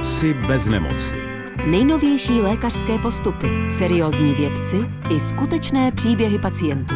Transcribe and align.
Moci 0.00 0.34
bez 0.34 0.66
nemoci. 0.66 1.14
Nejnovější 1.66 2.32
lékařské 2.32 2.98
postupy, 2.98 3.48
seriózní 3.70 4.34
vědci 4.34 4.76
i 5.10 5.20
skutečné 5.20 5.92
příběhy 5.92 6.38
pacientů. 6.38 6.94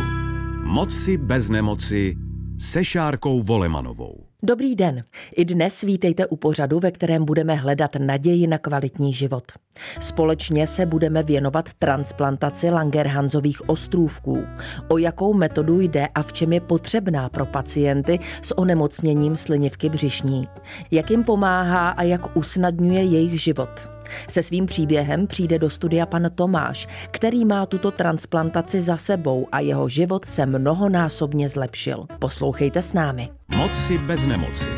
Moci 0.63 1.17
bez 1.17 1.51
nemoci 1.51 2.17
se 2.65 2.85
Šárkou 2.85 3.43
Volemanovou. 3.43 4.25
Dobrý 4.43 4.77
den. 4.77 5.05
I 5.37 5.45
dnes 5.45 5.81
vítejte 5.81 6.27
u 6.27 6.37
pořadu, 6.37 6.81
ve 6.81 6.91
kterém 6.91 7.25
budeme 7.25 7.55
hledat 7.55 7.91
naději 7.99 8.47
na 8.47 8.59
kvalitní 8.59 9.13
život. 9.13 9.53
Společně 10.01 10.67
se 10.67 10.87
budeme 10.87 11.23
věnovat 11.23 11.75
transplantaci 11.79 12.71
Langerhansových 12.71 13.69
ostrůvků. 13.69 14.45
O 14.89 14.99
jakou 14.99 15.35
metodu 15.35 15.81
jde 15.81 16.09
a 16.15 16.23
v 16.23 16.33
čem 16.33 16.53
je 16.53 16.61
potřebná 16.61 17.29
pro 17.29 17.47
pacienty 17.47 18.19
s 18.43 18.59
onemocněním 18.59 19.37
slinivky 19.37 19.89
břišní. 19.89 20.49
Jak 20.91 21.11
jim 21.11 21.25
pomáhá 21.25 21.89
a 21.89 22.03
jak 22.03 22.37
usnadňuje 22.37 23.05
jejich 23.05 23.43
život. 23.43 23.94
Se 24.29 24.43
svým 24.43 24.67
příběhem 24.67 25.27
přijde 25.27 25.59
do 25.59 25.71
studia 25.71 26.07
pan 26.07 26.31
Tomáš, 26.35 26.89
který 27.11 27.45
má 27.45 27.67
tuto 27.67 27.91
transplantaci 27.91 28.81
za 28.81 28.97
sebou 28.97 29.49
a 29.53 29.61
jeho 29.61 29.89
život 29.89 30.25
se 30.25 30.47
mnohonásobně 30.47 31.49
zlepšil. 31.49 32.07
Poslouchejte 32.19 32.83
s 32.83 32.93
námi. 32.93 33.29
Moci 33.57 33.99
bez 33.99 34.27
nemoci. 34.27 34.71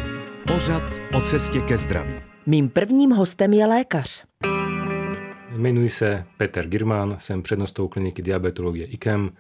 Pořad 0.47 0.83
o 1.15 1.21
cestě 1.21 1.61
ke 1.61 1.79
zdraví. 1.79 2.15
Mým 2.47 2.69
prvním 2.69 3.11
hostem 3.11 3.53
je 3.53 3.67
lékař. 3.67 4.25
Jmenuji 5.57 5.91
se 5.91 6.25
Peter 6.37 6.67
Girman, 6.67 7.15
jsem 7.19 7.43
přednostou 7.43 7.89
kliniky 7.89 8.23
diabetologie 8.23 8.87
IKEM. 8.87 9.31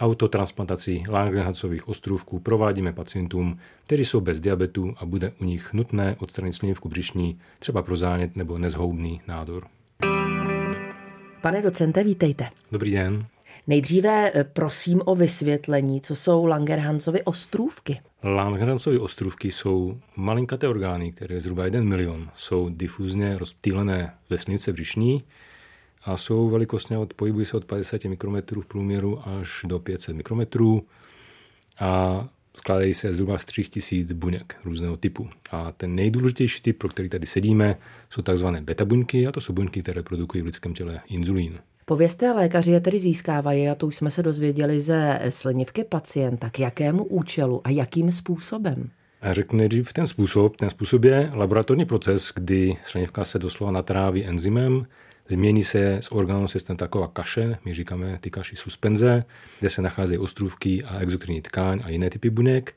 Autotransplantaci 0.00 1.02
Langerhansových 1.08 1.88
ostrůvků 1.88 2.40
provádíme 2.40 2.92
pacientům, 2.92 3.58
kteří 3.84 4.04
jsou 4.04 4.20
bez 4.20 4.40
diabetu 4.40 4.94
a 4.96 5.06
bude 5.06 5.32
u 5.40 5.44
nich 5.44 5.72
nutné 5.72 6.16
odstranit 6.18 6.52
slinivku 6.52 6.88
břišní, 6.88 7.38
třeba 7.58 7.82
pro 7.82 7.96
zánět 7.96 8.36
nebo 8.36 8.58
nezhoubný 8.58 9.20
nádor. 9.28 9.66
Pane 11.42 11.62
docente, 11.62 12.04
vítejte. 12.04 12.48
Dobrý 12.72 12.90
den. 12.90 13.26
Nejdříve 13.66 14.32
eh, 14.34 14.44
prosím 14.44 15.00
o 15.04 15.14
vysvětlení, 15.14 16.00
co 16.00 16.14
jsou 16.14 16.46
Langerhansovy 16.46 17.22
ostrůvky. 17.22 18.00
Langerhansovy 18.22 18.98
ostrůvky 18.98 19.50
jsou 19.50 19.98
malinkaté 20.16 20.68
orgány, 20.68 21.12
které 21.12 21.40
zhruba 21.40 21.64
1 21.64 21.80
milion 21.80 22.30
jsou 22.34 22.68
difuzně 22.68 23.38
rozptýlené 23.38 24.14
ve 24.30 24.38
slinice 24.38 24.72
břišní 24.72 25.24
a 26.06 26.16
jsou 26.16 26.48
velikostně 26.48 26.98
od, 26.98 27.14
pohybují 27.14 27.44
se 27.44 27.56
od 27.56 27.64
50 27.64 28.04
mikrometrů 28.04 28.60
v 28.60 28.66
průměru 28.66 29.28
až 29.28 29.60
do 29.64 29.78
500 29.78 30.16
mikrometrů 30.16 30.82
a 31.80 32.28
skládají 32.56 32.94
se 32.94 33.12
zhruba 33.12 33.38
z 33.38 33.44
3000 33.44 34.14
buněk 34.14 34.56
různého 34.64 34.96
typu. 34.96 35.28
A 35.50 35.72
ten 35.72 35.94
nejdůležitější 35.94 36.62
typ, 36.62 36.78
pro 36.78 36.88
který 36.88 37.08
tady 37.08 37.26
sedíme, 37.26 37.76
jsou 38.10 38.22
takzvané 38.22 38.60
beta 38.60 38.84
buňky 38.84 39.26
a 39.26 39.32
to 39.32 39.40
jsou 39.40 39.52
buňky, 39.52 39.82
které 39.82 40.02
produkují 40.02 40.42
v 40.42 40.46
lidském 40.46 40.74
těle 40.74 41.00
inzulín. 41.08 41.58
Povězte, 41.84 42.32
lékaři 42.32 42.70
je 42.70 42.80
tedy 42.80 42.98
získávají, 42.98 43.68
a 43.68 43.74
to 43.74 43.86
už 43.86 43.96
jsme 43.96 44.10
se 44.10 44.22
dozvěděli 44.22 44.80
ze 44.80 45.20
slinivky 45.28 45.84
pacienta, 45.84 46.50
k 46.50 46.58
jakému 46.58 47.04
účelu 47.04 47.60
a 47.64 47.70
jakým 47.70 48.12
způsobem? 48.12 48.90
A 49.20 49.34
řeknu 49.34 49.58
nejdřív 49.58 49.92
ten 49.92 50.06
způsob. 50.06 50.56
Ten 50.56 50.70
způsob 50.70 51.04
je 51.04 51.30
laboratorní 51.34 51.84
proces, 51.84 52.32
kdy 52.34 52.76
slinivka 52.86 53.24
se 53.24 53.38
doslova 53.38 53.72
natráví 53.72 54.24
enzymem, 54.24 54.86
změní 55.28 55.64
se 55.64 55.98
z 56.02 56.12
orgánu 56.12 56.48
systém 56.48 56.76
taková 56.76 57.08
kaše, 57.08 57.58
my 57.64 57.74
říkáme 57.74 58.18
ty 58.20 58.30
kaši 58.30 58.56
suspenze, 58.56 59.24
kde 59.60 59.70
se 59.70 59.82
nacházejí 59.82 60.18
ostrůvky 60.18 60.82
a 60.82 60.98
exokrinní 60.98 61.42
tkáň 61.42 61.80
a 61.84 61.88
jiné 61.88 62.10
typy 62.10 62.30
buněk. 62.30 62.74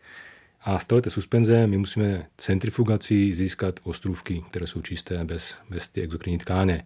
A 0.61 0.79
z 0.79 0.85
této 0.85 1.09
suspenze 1.09 1.67
my 1.67 1.77
musíme 1.77 2.25
centrifugací 2.37 3.33
získat 3.33 3.79
ostrůvky, 3.83 4.43
které 4.49 4.67
jsou 4.67 4.81
čisté 4.81 5.23
bez, 5.23 5.57
bez 5.69 5.89
ty 5.89 6.01
exokrinní 6.01 6.37
tkáně. 6.37 6.85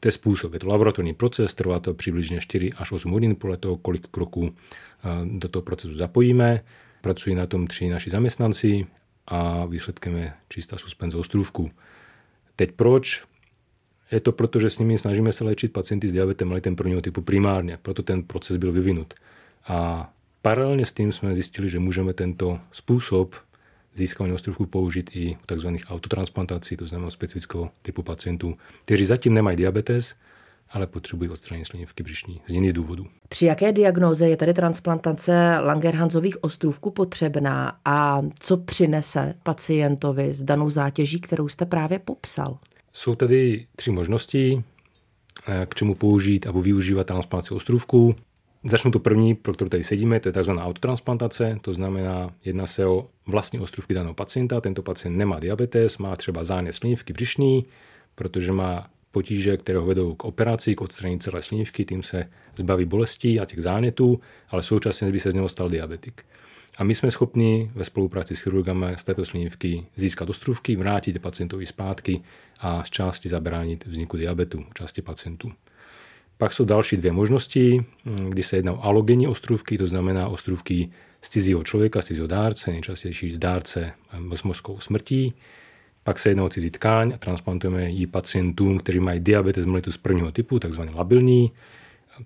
To 0.00 0.08
je 0.08 0.12
způsob. 0.12 0.52
Je 0.52 0.58
to 0.58 0.68
laboratorní 0.68 1.14
proces, 1.14 1.54
trvá 1.54 1.80
to 1.80 1.94
přibližně 1.94 2.40
4 2.40 2.72
až 2.72 2.92
8 2.92 3.12
hodin 3.12 3.36
podle 3.36 3.56
toho, 3.56 3.76
kolik 3.76 4.08
kroků 4.08 4.54
do 5.24 5.48
toho 5.48 5.62
procesu 5.62 5.94
zapojíme. 5.94 6.60
Pracují 7.00 7.36
na 7.36 7.46
tom 7.46 7.66
tři 7.66 7.88
naši 7.88 8.10
zaměstnanci 8.10 8.86
a 9.26 9.66
výsledkem 9.66 10.16
je 10.16 10.32
čistá 10.48 10.78
suspenze 10.78 11.16
ostrůvku. 11.16 11.70
Teď 12.56 12.72
proč? 12.72 13.24
Je 14.14 14.20
to 14.20 14.32
proto, 14.32 14.60
že 14.60 14.70
s 14.70 14.78
nimi 14.78 14.98
snažíme 14.98 15.32
se 15.32 15.44
léčit 15.44 15.72
pacienty 15.72 16.08
s 16.08 16.12
diabetem 16.12 16.48
mellitus 16.48 16.74
prvního 16.76 17.00
typu 17.00 17.22
primárně, 17.22 17.78
proto 17.82 18.02
ten 18.02 18.22
proces 18.22 18.56
byl 18.56 18.72
vyvinut. 18.72 19.14
A 19.68 20.10
paralelně 20.42 20.86
s 20.86 20.92
tím 20.92 21.12
jsme 21.12 21.34
zjistili, 21.34 21.68
že 21.68 21.78
můžeme 21.78 22.12
tento 22.12 22.60
způsob 22.72 23.34
získávání 23.94 24.34
ostrůvků 24.34 24.66
použít 24.66 25.10
i 25.14 25.36
u 25.36 25.54
tzv. 25.54 25.68
autotransplantací, 25.88 26.76
to 26.76 26.86
znamená 26.86 27.10
specifického 27.10 27.70
typu 27.82 28.02
pacientů, 28.02 28.54
kteří 28.84 29.04
zatím 29.04 29.34
nemají 29.34 29.56
diabetes, 29.56 30.14
ale 30.70 30.86
potřebují 30.86 31.30
odstranit 31.30 31.64
slinivky 31.64 32.02
břišní 32.02 32.40
z 32.46 32.50
jiných 32.50 32.72
důvodů. 32.72 33.06
Při 33.28 33.46
jaké 33.46 33.72
diagnoze 33.72 34.28
je 34.28 34.36
tedy 34.36 34.54
transplantace 34.54 35.58
Langerhansových 35.58 36.44
ostrůvků 36.44 36.90
potřebná 36.90 37.78
a 37.84 38.22
co 38.38 38.56
přinese 38.56 39.34
pacientovi 39.42 40.34
s 40.34 40.42
danou 40.42 40.70
zátěží, 40.70 41.20
kterou 41.20 41.48
jste 41.48 41.66
právě 41.66 41.98
popsal? 41.98 42.58
Jsou 42.96 43.14
tady 43.14 43.66
tři 43.76 43.90
možnosti, 43.90 44.64
eh, 45.48 45.66
k 45.66 45.74
čemu 45.74 45.94
použít 45.94 46.44
nebo 46.44 46.62
využívat 46.62 47.06
transplantaci 47.06 47.54
ostrůvků. 47.54 48.14
Začnu 48.64 48.90
to 48.90 48.98
první, 48.98 49.34
pro 49.34 49.54
kterou 49.54 49.68
tady 49.68 49.84
sedíme, 49.84 50.20
to 50.20 50.28
je 50.28 50.32
tzv. 50.32 50.50
autotransplantace, 50.50 51.58
to 51.60 51.74
znamená, 51.74 52.34
jedná 52.44 52.66
se 52.66 52.86
o 52.86 53.08
vlastní 53.26 53.60
ostrůvky 53.60 53.94
daného 53.94 54.14
pacienta. 54.14 54.60
Tento 54.60 54.82
pacient 54.82 55.16
nemá 55.16 55.40
diabetes, 55.40 55.98
má 55.98 56.16
třeba 56.16 56.44
zánět 56.44 56.74
slinivky 56.74 57.12
břišní, 57.12 57.66
protože 58.14 58.52
má 58.52 58.90
potíže, 59.10 59.56
které 59.56 59.78
ho 59.78 59.86
vedou 59.86 60.14
k 60.14 60.24
operaci, 60.24 60.74
k 60.74 60.80
odstranění 60.80 61.20
celé 61.20 61.42
slinivky, 61.42 61.84
tím 61.84 62.02
se 62.02 62.30
zbaví 62.56 62.84
bolestí 62.84 63.40
a 63.40 63.44
těch 63.44 63.62
zánětů, 63.62 64.20
ale 64.48 64.62
současně 64.62 65.12
by 65.12 65.20
se 65.20 65.30
z 65.30 65.34
něho 65.34 65.48
stal 65.48 65.68
diabetik. 65.68 66.24
A 66.76 66.84
my 66.84 66.94
jsme 66.94 67.10
schopni 67.10 67.70
ve 67.74 67.84
spolupráci 67.84 68.36
s 68.36 68.40
chirurgami 68.40 68.86
z 68.96 69.04
této 69.04 69.24
slinivky 69.24 69.86
získat 69.96 70.30
ostrůvky, 70.30 70.76
vrátit 70.76 71.18
pacientovi 71.18 71.66
zpátky 71.66 72.20
a 72.60 72.84
z 72.84 72.90
části 72.90 73.28
zabránit 73.28 73.86
vzniku 73.86 74.16
diabetu 74.16 74.58
u 74.58 74.72
části 74.74 75.02
pacientů. 75.02 75.52
Pak 76.38 76.52
jsou 76.52 76.64
další 76.64 76.96
dvě 76.96 77.12
možnosti, 77.12 77.84
kdy 78.28 78.42
se 78.42 78.56
jedná 78.56 78.72
o 78.72 78.84
alogenní 78.84 79.26
ostrůvky, 79.26 79.78
to 79.78 79.86
znamená 79.86 80.28
ostrůvky 80.28 80.90
z 81.22 81.28
cizího 81.28 81.64
člověka, 81.64 82.02
z 82.02 82.06
cizího 82.06 82.26
dárce, 82.26 82.70
nejčastější 82.70 83.30
z 83.30 83.38
dárce 83.38 83.92
s 84.34 84.42
mozkovou 84.42 84.80
smrtí. 84.80 85.34
Pak 86.04 86.18
se 86.18 86.28
jedná 86.28 86.44
o 86.44 86.48
cizí 86.48 86.70
tkáň 86.70 87.12
a 87.14 87.18
transplantujeme 87.18 87.90
ji 87.90 88.06
pacientům, 88.06 88.78
kteří 88.78 89.00
mají 89.00 89.20
diabetes 89.20 89.64
mellitus 89.64 89.96
prvního 89.96 90.32
typu, 90.32 90.58
takzvaný 90.58 90.92
labilní. 90.94 91.52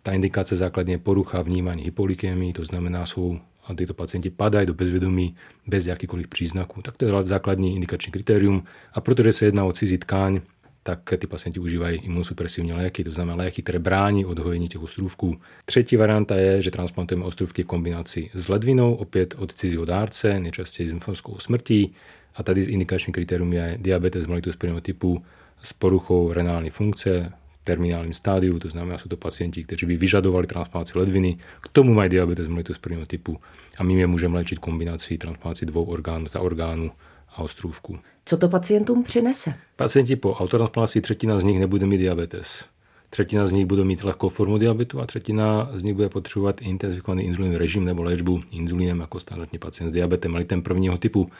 Ta 0.02 0.12
indikace 0.12 0.56
základně 0.56 0.94
je 0.94 0.98
porucha 0.98 1.42
vnímání 1.42 1.84
hypolykémii, 1.84 2.52
to 2.52 2.64
znamená, 2.64 3.06
jsou 3.06 3.38
a 3.68 3.74
tyto 3.74 3.94
pacienti 3.94 4.30
padají 4.30 4.66
do 4.66 4.74
bezvědomí 4.74 5.34
bez 5.66 5.86
jakýkoliv 5.86 6.28
příznaků. 6.28 6.82
Tak 6.82 6.96
to 6.96 7.04
je 7.04 7.24
základní 7.24 7.74
indikační 7.74 8.12
kritérium. 8.12 8.64
A 8.92 9.00
protože 9.00 9.32
se 9.32 9.44
jedná 9.44 9.64
o 9.64 9.72
cizí 9.72 9.98
tkáň, 9.98 10.40
tak 10.82 11.14
ty 11.18 11.26
pacienti 11.26 11.60
užívají 11.60 11.98
imunosupresivní 11.98 12.72
léky, 12.72 13.04
to 13.04 13.10
znamená 13.10 13.36
léky, 13.36 13.62
které 13.62 13.78
brání 13.78 14.24
odhojení 14.24 14.68
těch 14.68 14.82
ostrůvků. 14.82 15.40
Třetí 15.64 15.96
varianta 15.96 16.34
je, 16.34 16.62
že 16.62 16.70
transplantujeme 16.70 17.24
ostrůvky 17.24 17.62
v 17.62 17.66
kombinaci 17.66 18.30
s 18.34 18.48
ledvinou, 18.48 18.94
opět 18.94 19.34
od 19.38 19.52
cizího 19.52 19.84
dárce, 19.84 20.40
nejčastěji 20.40 20.88
s 20.88 20.92
infonskou 20.92 21.38
smrtí. 21.38 21.94
A 22.34 22.42
tady 22.42 22.60
indikační 22.60 23.12
kritérium 23.12 23.52
je 23.52 23.78
diabetes 23.80 24.26
mellitus 24.26 24.56
prvního 24.56 24.80
typu 24.80 25.22
s 25.62 25.72
poruchou 25.72 26.32
renální 26.32 26.70
funkce, 26.70 27.32
terminálním 27.68 28.12
stádiu, 28.12 28.58
to 28.58 28.68
znamená, 28.68 28.98
jsou 28.98 29.08
to 29.08 29.16
pacienti, 29.16 29.64
kteří 29.64 29.86
by 29.86 29.96
vyžadovali 29.96 30.46
transplantaci 30.46 30.98
ledviny, 30.98 31.38
k 31.60 31.68
tomu 31.68 31.94
mají 31.94 32.10
diabetes 32.10 32.48
mellitus 32.48 32.78
prvního 32.78 33.06
typu 33.06 33.36
a 33.78 33.84
my 33.84 33.94
je 33.94 34.06
můžeme 34.06 34.36
léčit 34.36 34.58
kombinací 34.58 35.18
transplantací 35.18 35.66
dvou 35.66 35.84
orgánů, 35.84 36.26
za 36.26 36.40
orgánů 36.40 36.90
a 37.28 37.38
ostrůvku. 37.42 37.98
Co 38.24 38.36
to 38.36 38.48
pacientům 38.48 39.04
přinese? 39.04 39.54
Pacienti 39.76 40.16
po 40.16 40.32
autotransplantaci 40.34 41.00
třetina 41.00 41.38
z 41.38 41.44
nich 41.44 41.58
nebude 41.58 41.86
mít 41.86 41.98
diabetes. 41.98 42.64
Třetina 43.10 43.46
z 43.46 43.52
nich 43.52 43.66
bude 43.66 43.84
mít 43.84 44.04
lehkou 44.04 44.28
formu 44.28 44.58
diabetu 44.58 45.00
a 45.00 45.06
třetina 45.06 45.70
z 45.74 45.82
nich 45.82 45.94
bude 45.94 46.08
potřebovat 46.08 46.62
intenzifikovaný 46.62 47.24
inzulinový 47.24 47.58
režim 47.58 47.84
nebo 47.84 48.02
léčbu 48.02 48.40
inzulinem 48.50 49.00
jako 49.00 49.20
standardní 49.20 49.58
pacient 49.58 49.90
s 49.90 49.92
diabetem 49.92 50.32
mellitem 50.32 50.62
prvního 50.62 50.98
typu. 50.98 51.30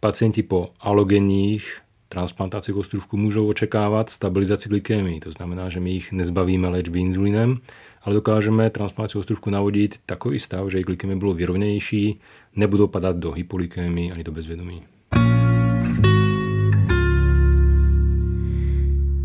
Pacienti 0.00 0.42
po 0.42 0.70
alogenních 0.80 1.80
transplantaci 2.08 2.72
kostružku 2.72 3.16
můžou 3.16 3.48
očekávat 3.48 4.10
stabilizaci 4.10 4.68
glykémii. 4.68 5.20
To 5.20 5.32
znamená, 5.32 5.68
že 5.68 5.80
my 5.80 5.90
jich 5.90 6.12
nezbavíme 6.12 6.68
léčby 6.68 7.00
inzulinem, 7.00 7.58
ale 8.02 8.14
dokážeme 8.14 8.70
transplantaci 8.70 9.18
kostružku 9.18 9.50
navodit 9.50 9.94
takový 10.06 10.38
stav, 10.38 10.68
že 10.68 10.76
jejich 10.76 10.86
glykémie 10.86 11.16
bylo 11.16 11.34
vyrovnější, 11.34 12.20
nebudou 12.56 12.86
padat 12.86 13.16
do 13.16 13.32
hypolykémii, 13.32 14.12
ani 14.12 14.24
do 14.24 14.32
bezvědomí. 14.32 14.82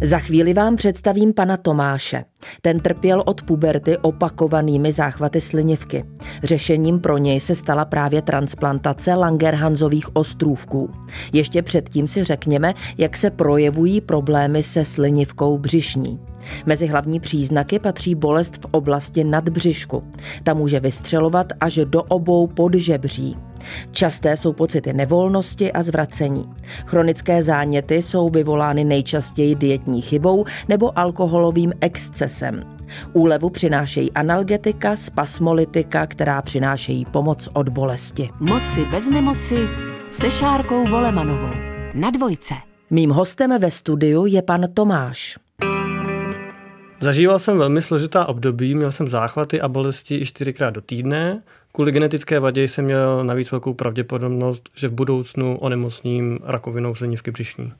Za 0.01 0.19
chvíli 0.19 0.54
vám 0.54 0.75
představím 0.75 1.34
pana 1.34 1.57
Tomáše. 1.57 2.24
Ten 2.62 2.80
trpěl 2.80 3.24
od 3.25 3.42
puberty 3.42 3.98
opakovanými 3.98 4.92
záchvaty 4.92 5.42
slinivky. 5.42 6.06
Řešením 6.44 7.00
pro 7.00 7.18
něj 7.18 7.40
se 7.40 7.56
stala 7.56 7.86
právě 7.86 8.22
transplantace 8.22 9.16
Langerhansových 9.16 10.16
ostrůvků. 10.16 10.92
Ještě 11.34 11.62
předtím 11.62 12.07
si 12.07 12.24
řekněme, 12.24 12.74
jak 12.98 13.18
se 13.18 13.30
projevují 13.30 14.01
problémy 14.01 14.63
se 14.63 14.86
slinivkou 14.86 15.57
břišní. 15.57 16.19
Mezi 16.66 16.88
hlavní 16.88 17.20
příznaky 17.20 17.80
patří 17.80 18.16
bolest 18.16 18.58
v 18.62 18.66
oblasti 18.72 19.24
nadbřišku. 19.24 20.04
Ta 20.44 20.54
může 20.54 20.80
vystřelovat 20.80 21.54
až 21.60 21.80
do 21.86 22.04
obou 22.04 22.48
podžebří. 22.48 23.38
Časté 23.92 24.38
jsou 24.38 24.54
pocity 24.54 24.94
nevolnosti 24.94 25.72
a 25.72 25.84
zvracení. 25.84 26.50
Chronické 26.86 27.44
záněty 27.44 28.02
jsou 28.02 28.30
vyvolány 28.30 28.84
nejčastěji 28.84 29.56
dietní 29.56 30.02
chybou 30.02 30.46
nebo 30.68 31.00
alkoholovým 31.00 31.74
excesem. 31.82 32.64
Úlevu 33.14 33.50
přinášejí 33.50 34.12
analgetika, 34.12 34.96
spasmolitika, 34.96 36.08
která 36.08 36.42
přinášejí 36.42 37.06
pomoc 37.06 37.50
od 37.54 37.70
bolesti. 37.70 38.30
Moci 38.40 38.86
bez 38.86 39.10
nemoci 39.10 39.68
se 40.10 40.32
Šárkou 40.32 40.86
Volemanovou. 40.86 41.54
Na 41.94 42.10
dvojce. 42.10 42.54
Mým 42.90 43.10
hostem 43.10 43.60
ve 43.60 43.72
studiu 43.72 44.26
je 44.26 44.42
pan 44.42 44.66
Tomáš. 44.74 45.38
Zažíval 47.01 47.40
jsem 47.40 47.57
velmi 47.57 47.81
složitá 47.81 48.25
období, 48.25 48.75
měl 48.75 48.92
jsem 48.92 49.07
záchvaty 49.07 49.62
a 49.62 49.68
bolesti 49.68 50.16
i 50.18 50.25
čtyřikrát 50.25 50.69
do 50.69 50.81
týdne. 50.81 51.42
Kvůli 51.72 51.92
genetické 51.92 52.40
vadě 52.40 52.63
jsem 52.63 52.86
měl 52.86 53.24
navíc 53.24 53.51
velkou 53.51 53.74
pravděpodobnost, 53.74 54.69
že 54.75 54.88
v 54.88 54.92
budoucnu 54.92 55.57
onemocním 55.57 56.40
rakovinou 56.44 56.96
slinivky 56.96 57.31
břišní. 57.31 57.74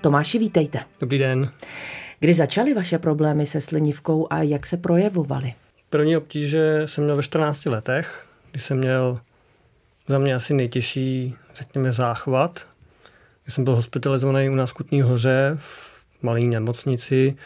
Tomáši, 0.00 0.38
vítejte. 0.38 0.80
Dobrý 1.00 1.18
den. 1.18 1.50
Kdy 2.20 2.34
začaly 2.34 2.74
vaše 2.74 2.98
problémy 2.98 3.46
se 3.46 3.60
slinivkou 3.60 4.26
a 4.30 4.42
jak 4.42 4.66
se 4.66 4.76
projevovaly? 4.76 5.54
První 5.90 6.16
obtíže 6.16 6.82
jsem 6.86 7.04
měl 7.04 7.16
ve 7.16 7.22
14 7.22 7.66
letech, 7.66 8.26
kdy 8.50 8.60
jsem 8.60 8.78
měl 8.78 9.20
za 10.06 10.18
mě 10.18 10.34
asi 10.34 10.54
nejtěžší, 10.54 11.34
řekněme, 11.54 11.92
záchvat. 11.92 12.66
Kdy 13.44 13.52
jsem 13.52 13.64
byl 13.64 13.74
hospitalizovaný 13.74 14.50
u 14.50 14.54
nás 14.54 14.70
v 14.70 14.74
Kutní 14.74 15.02
hoře 15.02 15.56
v 15.60 15.95
malé 16.22 16.40
nemocnici 16.40 17.36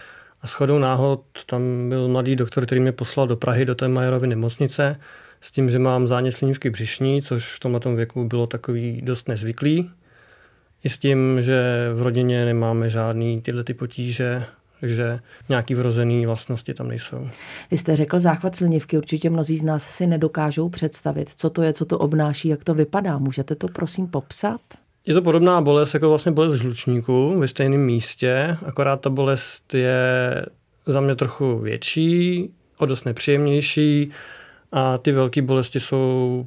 a 0.42 0.46
shodou 0.46 0.78
náhod 0.78 1.22
tam 1.46 1.88
byl 1.88 2.08
mladý 2.08 2.36
doktor, 2.36 2.66
který 2.66 2.80
mě 2.80 2.92
poslal 2.92 3.26
do 3.26 3.36
Prahy, 3.36 3.64
do 3.64 3.74
té 3.74 3.88
Majerovy 3.88 4.26
nemocnice, 4.26 5.00
s 5.40 5.50
tím, 5.50 5.70
že 5.70 5.78
mám 5.78 6.06
zánět 6.06 6.34
slinivky 6.34 6.70
břišní, 6.70 7.22
což 7.22 7.54
v 7.54 7.60
tomhle 7.60 7.80
věku 7.94 8.24
bylo 8.24 8.46
takový 8.46 9.02
dost 9.02 9.28
nezvyklý. 9.28 9.90
I 10.84 10.88
s 10.88 10.98
tím, 10.98 11.42
že 11.42 11.88
v 11.94 12.02
rodině 12.02 12.44
nemáme 12.44 12.90
žádný 12.90 13.40
tyhle 13.40 13.64
ty 13.64 13.74
potíže, 13.74 14.44
takže 14.80 15.20
nějaký 15.48 15.74
vrozený 15.74 16.26
vlastnosti 16.26 16.74
tam 16.74 16.88
nejsou. 16.88 17.28
Vy 17.70 17.76
jste 17.76 17.96
řekl 17.96 18.18
záchvat 18.18 18.56
slinivky, 18.56 18.98
určitě 18.98 19.30
mnozí 19.30 19.56
z 19.56 19.62
nás 19.62 19.88
si 19.88 20.06
nedokážou 20.06 20.68
představit, 20.68 21.28
co 21.36 21.50
to 21.50 21.62
je, 21.62 21.72
co 21.72 21.84
to 21.84 21.98
obnáší, 21.98 22.48
jak 22.48 22.64
to 22.64 22.74
vypadá. 22.74 23.18
Můžete 23.18 23.54
to 23.54 23.68
prosím 23.68 24.08
popsat? 24.08 24.60
Je 25.06 25.14
to 25.14 25.22
podobná 25.22 25.60
bolest 25.60 25.94
jako 25.94 26.08
vlastně 26.08 26.32
bolest 26.32 26.54
žlučníku 26.54 27.38
ve 27.38 27.48
stejném 27.48 27.80
místě, 27.80 28.56
akorát 28.66 29.00
ta 29.00 29.10
bolest 29.10 29.74
je 29.74 30.00
za 30.86 31.00
mě 31.00 31.14
trochu 31.14 31.58
větší, 31.58 32.50
o 32.78 32.86
dost 32.86 33.04
nepříjemnější 33.04 34.10
a 34.72 34.98
ty 34.98 35.12
velké 35.12 35.42
bolesti 35.42 35.80
jsou 35.80 36.46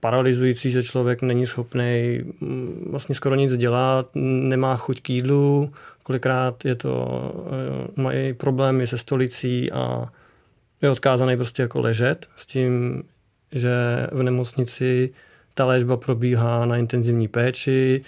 paralyzující, 0.00 0.70
že 0.70 0.82
člověk 0.82 1.22
není 1.22 1.46
schopný 1.46 2.20
mm, 2.40 2.86
vlastně 2.90 3.14
skoro 3.14 3.34
nic 3.34 3.56
dělat, 3.56 4.10
nemá 4.14 4.76
chuť 4.76 5.00
k 5.00 5.10
jídlu, 5.10 5.72
kolikrát 6.02 6.64
je 6.64 6.74
to, 6.74 7.18
eh, 7.46 8.00
mají 8.02 8.34
problémy 8.34 8.86
se 8.86 8.98
stolicí 8.98 9.72
a 9.72 10.06
je 10.82 10.90
odkázaný 10.90 11.36
prostě 11.36 11.62
jako 11.62 11.80
ležet 11.80 12.26
s 12.36 12.46
tím, 12.46 13.02
že 13.52 13.72
v 14.12 14.22
nemocnici 14.22 15.10
ta 15.54 15.64
léčba 15.64 15.96
probíhá 15.96 16.66
na 16.66 16.76
intenzivní 16.76 17.28
péči, 17.28 18.02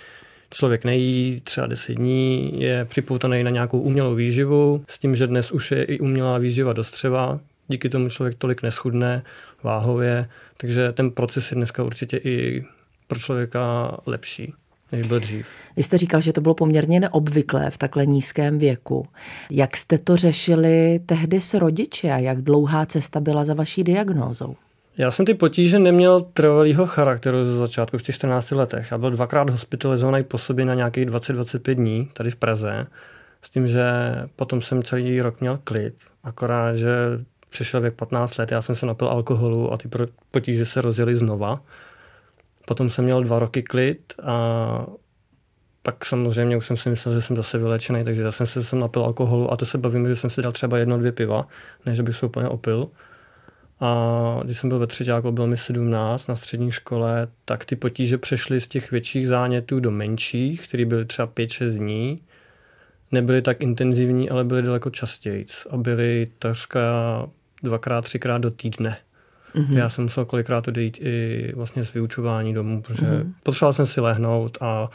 člověk 0.51 0.85
nejí 0.85 1.41
třeba 1.45 1.67
10 1.67 1.93
dní, 1.95 2.61
je 2.61 2.85
připoutaný 2.85 3.43
na 3.43 3.51
nějakou 3.51 3.81
umělou 3.81 4.15
výživu, 4.15 4.85
s 4.89 4.99
tím, 4.99 5.17
že 5.17 5.27
dnes 5.27 5.53
už 5.53 5.71
je 5.71 5.85
i 5.85 6.01
umělá 6.01 6.39
výživa 6.39 6.73
do 6.73 6.85
střeva, 6.85 7.41
díky 7.69 7.89
tomu 7.89 8.09
člověk 8.09 8.35
tolik 8.35 8.63
neschudne 8.63 9.23
váhově, 9.63 10.29
takže 10.57 10.93
ten 10.93 11.11
proces 11.11 11.51
je 11.51 11.55
dneska 11.55 11.83
určitě 11.83 12.17
i 12.17 12.65
pro 13.07 13.19
člověka 13.19 13.97
lepší 14.07 14.55
než 14.93 15.07
byl 15.07 15.21
dřív. 15.21 15.47
Vy 15.77 15.83
jste 15.83 15.99
říkal, 15.99 16.21
že 16.21 16.33
to 16.33 16.41
bylo 16.41 16.55
poměrně 16.55 17.01
neobvyklé 17.01 17.71
v 17.71 17.79
takhle 17.79 18.07
nízkém 18.07 18.59
věku. 18.59 19.07
Jak 19.51 19.77
jste 19.77 19.99
to 19.99 20.17
řešili 20.17 21.01
tehdy 21.07 21.41
s 21.41 21.55
rodiči 21.55 22.11
a 22.11 22.19
jak 22.19 22.43
dlouhá 22.43 22.87
cesta 22.87 23.21
byla 23.21 23.45
za 23.45 23.55
vaší 23.55 23.85
diagnózou? 23.85 24.57
Já 24.99 25.11
jsem 25.11 25.27
ty 25.27 25.35
potíže 25.35 25.79
neměl 25.79 26.21
trvalého 26.21 26.87
charakteru 26.87 27.45
ze 27.45 27.57
začátku 27.57 27.99
v 27.99 28.03
těch 28.03 28.15
14 28.15 28.51
letech. 28.51 28.91
Já 28.91 28.99
byl 28.99 29.11
dvakrát 29.11 29.51
hospitalizovaný 29.51 30.25
po 30.25 30.39
sobě 30.39 30.65
na 30.65 30.75
nějakých 30.75 31.07
20-25 31.07 31.75
dní 31.75 32.11
tady 32.13 32.31
v 32.31 32.37
Praze. 32.37 32.87
S 33.43 33.51
tím, 33.51 33.69
že 33.69 33.85
potom 34.37 34.61
jsem 34.61 34.83
celý 34.83 35.21
rok 35.21 35.41
měl 35.41 35.59
klid. 35.65 35.95
Akorát, 36.25 36.75
že 36.75 36.95
přišel 37.49 37.81
věk 37.81 37.95
15 37.95 38.39
let, 38.39 38.53
já 38.53 38.63
jsem 38.63 38.75
se 38.75 38.87
napil 38.87 39.09
alkoholu 39.09 39.73
a 39.73 39.77
ty 39.77 39.89
potíže 40.31 40.67
se 40.67 40.81
rozjeli 40.81 41.17
znova. 41.17 41.61
Potom 42.67 42.91
jsem 42.91 43.05
měl 43.05 43.23
dva 43.23 43.39
roky 43.39 43.63
klid 43.63 44.15
a 44.23 44.87
pak 45.83 46.05
samozřejmě 46.05 46.57
už 46.57 46.67
jsem 46.67 46.77
si 46.77 46.91
myslel, 46.91 47.15
že 47.15 47.21
jsem 47.21 47.37
zase 47.37 47.59
vylečený, 47.59 48.05
takže 48.05 48.23
já 48.23 48.33
jsem 48.33 48.47
se 48.47 48.65
jsem 48.65 48.79
napil 48.79 49.05
alkoholu 49.05 49.53
a 49.53 49.57
to 49.57 49.67
se 49.67 49.79
bavím, 49.79 50.09
že 50.09 50.17
jsem 50.17 50.31
si 50.31 50.43
dal 50.43 50.53
třeba 50.53 50.79
jedno, 50.79 50.99
dvě 50.99 51.13
piva, 51.13 51.49
než 51.87 52.01
bych 52.01 52.17
se 52.17 52.27
úplně 52.27 52.49
opil. 52.49 52.89
A 53.85 54.41
když 54.45 54.59
jsem 54.59 54.69
byl 54.69 54.79
ve 54.79 54.87
třetíku, 54.87 55.31
bylo 55.31 55.47
mi 55.47 55.57
17 55.57 56.29
na 56.29 56.37
střední 56.37 56.71
škole, 56.71 57.29
tak 57.45 57.65
ty 57.65 57.77
potíže 57.77 58.19
přešly 58.19 58.61
z 58.61 58.67
těch 58.67 58.91
větších 58.91 59.29
zánětů 59.29 59.81
do 59.81 59.91
menších, 59.91 60.69
které 60.69 60.85
byly 60.85 61.05
třeba 61.05 61.29
5-6 61.29 61.79
dní. 61.79 62.21
Nebyly 63.13 63.43
tak 63.43 63.61
intenzivní, 63.61 64.31
ale 64.31 64.45
byly 64.45 64.63
daleko 64.63 64.91
častěji 64.91 65.47
a 65.71 65.77
byly 65.77 66.29
takřka 66.39 66.81
dvakrát, 67.63 68.05
třikrát 68.05 68.39
do 68.39 68.51
týdne. 68.51 68.97
Mm-hmm. 69.55 69.77
Já 69.79 69.89
jsem 69.89 70.05
musel 70.05 70.25
kolikrát 70.25 70.69
odejít 70.69 70.99
i 71.01 71.53
vlastně 71.57 71.85
z 71.85 71.93
vyučování 71.93 72.55
domů, 72.55 72.83
protože 72.83 73.07
mm-hmm. 73.07 73.33
potřeboval 73.43 73.73
jsem 73.73 73.87
si 73.87 74.01
lehnout 74.01 74.59
a 74.61 74.91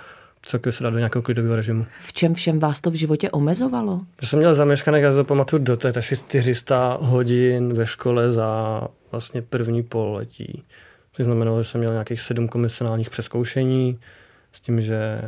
celkově 0.50 0.74
se 0.74 0.84
dát 0.84 0.90
do 0.90 0.98
nějakého 0.98 1.24
klidového 1.24 1.56
režimu. 1.56 1.86
V 2.00 2.14
čem 2.14 2.34
všem 2.34 2.60
vás 2.60 2.82
to 2.82 2.92
v 2.92 2.94
životě 2.94 3.32
omezovalo? 3.32 4.02
Já 4.22 4.28
jsem 4.28 4.40
měl 4.40 4.54
zaměstnanek, 4.54 5.04
já 5.04 5.14
to 5.14 5.24
pamatuju 5.24 5.64
do 5.64 5.78
té, 5.78 5.90
asi 5.90 6.18
400 6.18 6.98
hodin 7.02 7.74
ve 7.74 7.88
škole 7.88 8.32
za 8.32 8.82
vlastně 9.12 9.42
první 9.42 9.84
pololetí. 9.84 10.64
To 11.12 11.24
znamenalo, 11.24 11.64
že 11.64 11.70
jsem 11.70 11.80
měl 11.80 11.92
nějakých 11.92 12.22
sedm 12.22 12.48
komisionálních 12.48 13.10
přeskoušení 13.10 14.00
s 14.54 14.60
tím, 14.60 14.82
že 14.82 15.22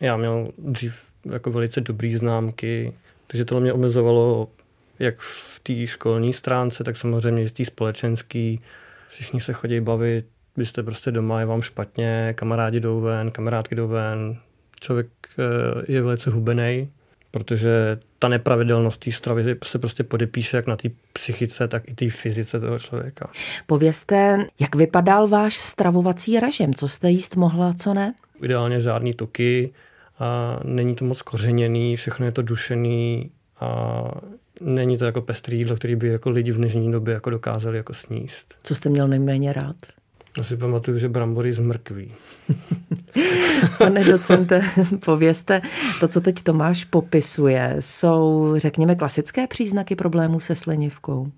já 0.00 0.16
měl 0.16 0.48
dřív 0.58 1.12
jako 1.32 1.50
velice 1.50 1.80
dobrý 1.80 2.16
známky, 2.16 2.92
takže 3.26 3.44
to 3.44 3.60
mě 3.60 3.72
omezovalo 3.72 4.48
jak 4.98 5.20
v 5.20 5.60
té 5.60 5.86
školní 5.86 6.32
stránce, 6.32 6.84
tak 6.84 6.96
samozřejmě 6.96 7.42
i 7.42 7.46
v 7.46 7.52
té 7.52 7.64
společenské. 7.64 8.54
Všichni 9.08 9.40
se 9.40 9.52
chodí 9.52 9.80
bavit, 9.80 10.26
vy 10.56 10.66
jste 10.66 10.82
prostě 10.82 11.10
doma, 11.10 11.40
je 11.40 11.46
vám 11.46 11.62
špatně, 11.62 12.34
kamarádi 12.36 12.80
jdou 12.80 13.00
ven, 13.00 13.30
kamarádky 13.30 13.74
jdou 13.74 13.88
ven, 13.88 14.36
člověk 14.80 15.08
eh, 15.38 15.92
je 15.92 16.02
velice 16.02 16.30
hubený, 16.30 16.90
protože 17.30 17.98
ta 18.18 18.28
nepravidelnost 18.28 19.04
té 19.04 19.12
stravy 19.12 19.56
se 19.64 19.78
prostě 19.78 20.04
podepíše 20.04 20.56
jak 20.56 20.66
na 20.66 20.76
té 20.76 20.88
psychice, 21.12 21.68
tak 21.68 21.88
i 21.88 21.94
té 21.94 22.10
fyzice 22.10 22.60
toho 22.60 22.78
člověka. 22.78 23.30
Povězte, 23.66 24.46
jak 24.60 24.74
vypadal 24.74 25.28
váš 25.28 25.54
stravovací 25.54 26.40
režim? 26.40 26.74
Co 26.74 26.88
jste 26.88 27.10
jíst 27.10 27.36
mohla, 27.36 27.74
co 27.74 27.94
ne? 27.94 28.14
Ideálně 28.42 28.80
žádný 28.80 29.14
tuky, 29.14 29.72
a 30.18 30.60
není 30.64 30.94
to 30.94 31.04
moc 31.04 31.22
kořeněný, 31.22 31.96
všechno 31.96 32.26
je 32.26 32.32
to 32.32 32.42
dušený 32.42 33.30
a 33.60 34.02
není 34.60 34.98
to 34.98 35.04
jako 35.04 35.20
pestrý 35.20 35.58
jídlo, 35.58 35.76
který 35.76 35.96
by 35.96 36.08
jako 36.08 36.30
lidi 36.30 36.52
v 36.52 36.56
dnešní 36.56 36.92
době 36.92 37.14
jako 37.14 37.30
dokázali 37.30 37.76
jako 37.76 37.94
sníst. 37.94 38.54
Co 38.62 38.74
jste 38.74 38.88
měl 38.88 39.08
nejméně 39.08 39.52
rád? 39.52 39.76
Já 40.36 40.42
si 40.42 40.56
pamatuju, 40.56 40.98
že 40.98 41.08
brambory 41.08 41.52
z 41.52 41.58
mrkví. 41.58 42.12
Pane 43.78 44.04
docente, 44.04 44.62
povězte, 45.04 45.62
to, 46.00 46.08
co 46.08 46.20
teď 46.20 46.42
Tomáš 46.42 46.84
popisuje, 46.84 47.76
jsou, 47.80 48.54
řekněme, 48.56 48.94
klasické 48.94 49.46
příznaky 49.46 49.96
problémů 49.96 50.40
se 50.40 50.54
slinivkou? 50.54 51.32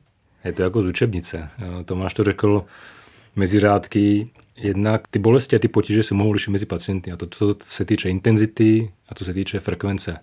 Je 0.45 0.53
to 0.53 0.63
jako 0.63 0.83
z 0.83 0.87
učebnice. 0.87 1.49
Tomáš 1.85 2.15
to 2.15 2.25
řekl 2.25 2.65
mezi 3.37 3.61
řádky, 3.61 4.31
jednak 4.57 5.09
ty 5.09 5.19
bolesti 5.19 5.57
a 5.57 5.59
ty 5.59 5.69
potíže 5.69 6.03
se 6.03 6.15
mohou 6.15 6.33
lišit 6.33 6.51
mezi 6.51 6.67
pacienty. 6.67 7.13
A 7.13 7.17
to, 7.17 7.27
co 7.27 7.57
se 7.63 7.85
týče 7.85 8.11
intenzity 8.11 8.93
a 9.09 9.15
co 9.15 9.25
se 9.25 9.35
týče 9.35 9.61
frekvence. 9.61 10.19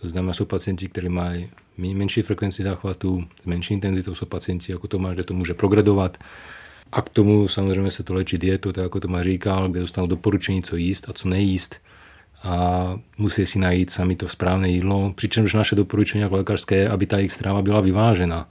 To 0.00 0.08
znamená, 0.08 0.32
jsou 0.32 0.44
pacienti, 0.44 0.88
kteří 0.88 1.08
mají 1.08 1.50
menší 1.78 2.22
frekvenci 2.22 2.62
záchvatů, 2.62 3.24
s 3.42 3.46
menší 3.46 3.74
intenzitou 3.74 4.14
jsou 4.14 4.26
pacienti, 4.26 4.72
jako 4.72 4.88
to 4.88 4.98
má, 4.98 5.14
že 5.14 5.22
to 5.22 5.34
může 5.34 5.54
progredovat. 5.54 6.18
A 6.92 7.02
k 7.02 7.08
tomu 7.08 7.48
samozřejmě 7.48 7.90
se 7.90 8.02
to 8.02 8.14
léčí 8.14 8.38
dietu, 8.38 8.72
tak 8.72 8.82
jako 8.82 9.00
to 9.00 9.08
má 9.08 9.22
říkal, 9.22 9.68
kde 9.68 9.80
dostanou 9.80 10.06
doporučení, 10.06 10.62
co 10.62 10.76
jíst 10.76 11.08
a 11.08 11.12
co 11.12 11.28
nejíst. 11.28 11.80
a 12.42 12.98
musí 13.18 13.46
si 13.46 13.58
najít 13.58 13.90
sami 13.90 14.16
to 14.16 14.28
správné 14.28 14.68
jídlo, 14.68 15.12
přičemž 15.12 15.54
naše 15.54 15.74
doporučení 15.74 16.22
jako 16.22 16.36
lékařské 16.36 16.76
je, 16.76 16.88
aby 16.88 17.06
ta 17.06 17.16
jejich 17.16 17.32
strava 17.32 17.62
byla 17.62 17.80
vyvážená 17.80 18.48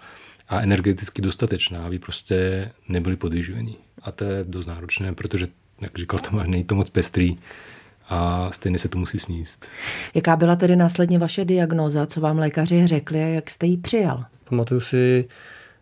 a 0.49 0.61
energeticky 0.61 1.21
dostatečná, 1.21 1.85
aby 1.85 1.99
prostě 1.99 2.71
nebyli 2.89 3.15
podvyživení. 3.15 3.77
A 4.01 4.11
to 4.11 4.23
je 4.23 4.43
dost 4.43 4.67
náročné, 4.67 5.13
protože, 5.13 5.47
jak 5.81 5.97
říkal 5.97 6.19
Tomáš, 6.19 6.47
není 6.47 6.63
to 6.63 6.75
moc 6.75 6.89
pestrý 6.89 7.37
a 8.09 8.51
stejně 8.51 8.77
se 8.77 8.89
to 8.89 8.97
musí 8.97 9.19
sníst. 9.19 9.65
Jaká 10.13 10.35
byla 10.35 10.55
tedy 10.55 10.75
následně 10.75 11.19
vaše 11.19 11.45
diagnóza, 11.45 12.05
co 12.05 12.21
vám 12.21 12.37
lékaři 12.37 12.87
řekli 12.87 13.23
a 13.23 13.27
jak 13.27 13.49
jste 13.49 13.65
ji 13.65 13.77
přijal? 13.77 14.25
Pamatuju 14.49 14.79
si, 14.79 15.25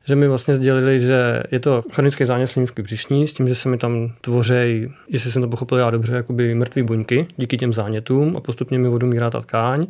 že 0.06 0.16
mi 0.16 0.28
vlastně 0.28 0.56
sdělili, 0.56 1.00
že 1.00 1.44
je 1.52 1.60
to 1.60 1.84
chronický 1.92 2.26
zánět 2.26 2.50
slinivky 2.50 2.82
břišní, 2.82 3.28
s 3.28 3.34
tím, 3.34 3.48
že 3.48 3.56
se 3.56 3.70
mi 3.70 3.78
tam 3.78 4.12
tvoří, 4.22 4.92
jestli 5.08 5.32
jsem 5.32 5.42
to 5.42 5.48
pochopil 5.48 5.78
já 5.78 5.90
dobře, 5.90 6.16
jakoby 6.16 6.56
mrtvý 6.56 6.84
buňky 6.84 7.28
díky 7.38 7.58
těm 7.58 7.74
zánětům 7.74 8.38
a 8.38 8.40
postupně 8.40 8.80
mi 8.80 8.88
odumírá 8.88 9.30
ta 9.30 9.42
tkáň, 9.42 9.88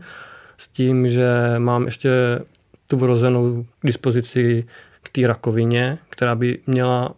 s 0.57 0.67
tím, 0.67 1.09
že 1.09 1.29
mám 1.57 1.85
ještě 1.85 2.39
tu 2.87 2.97
vrozenou 2.97 3.65
dispozici 3.83 4.65
k 5.03 5.09
té 5.09 5.27
rakovině, 5.27 5.97
která 6.09 6.35
by 6.35 6.59
měla 6.67 7.13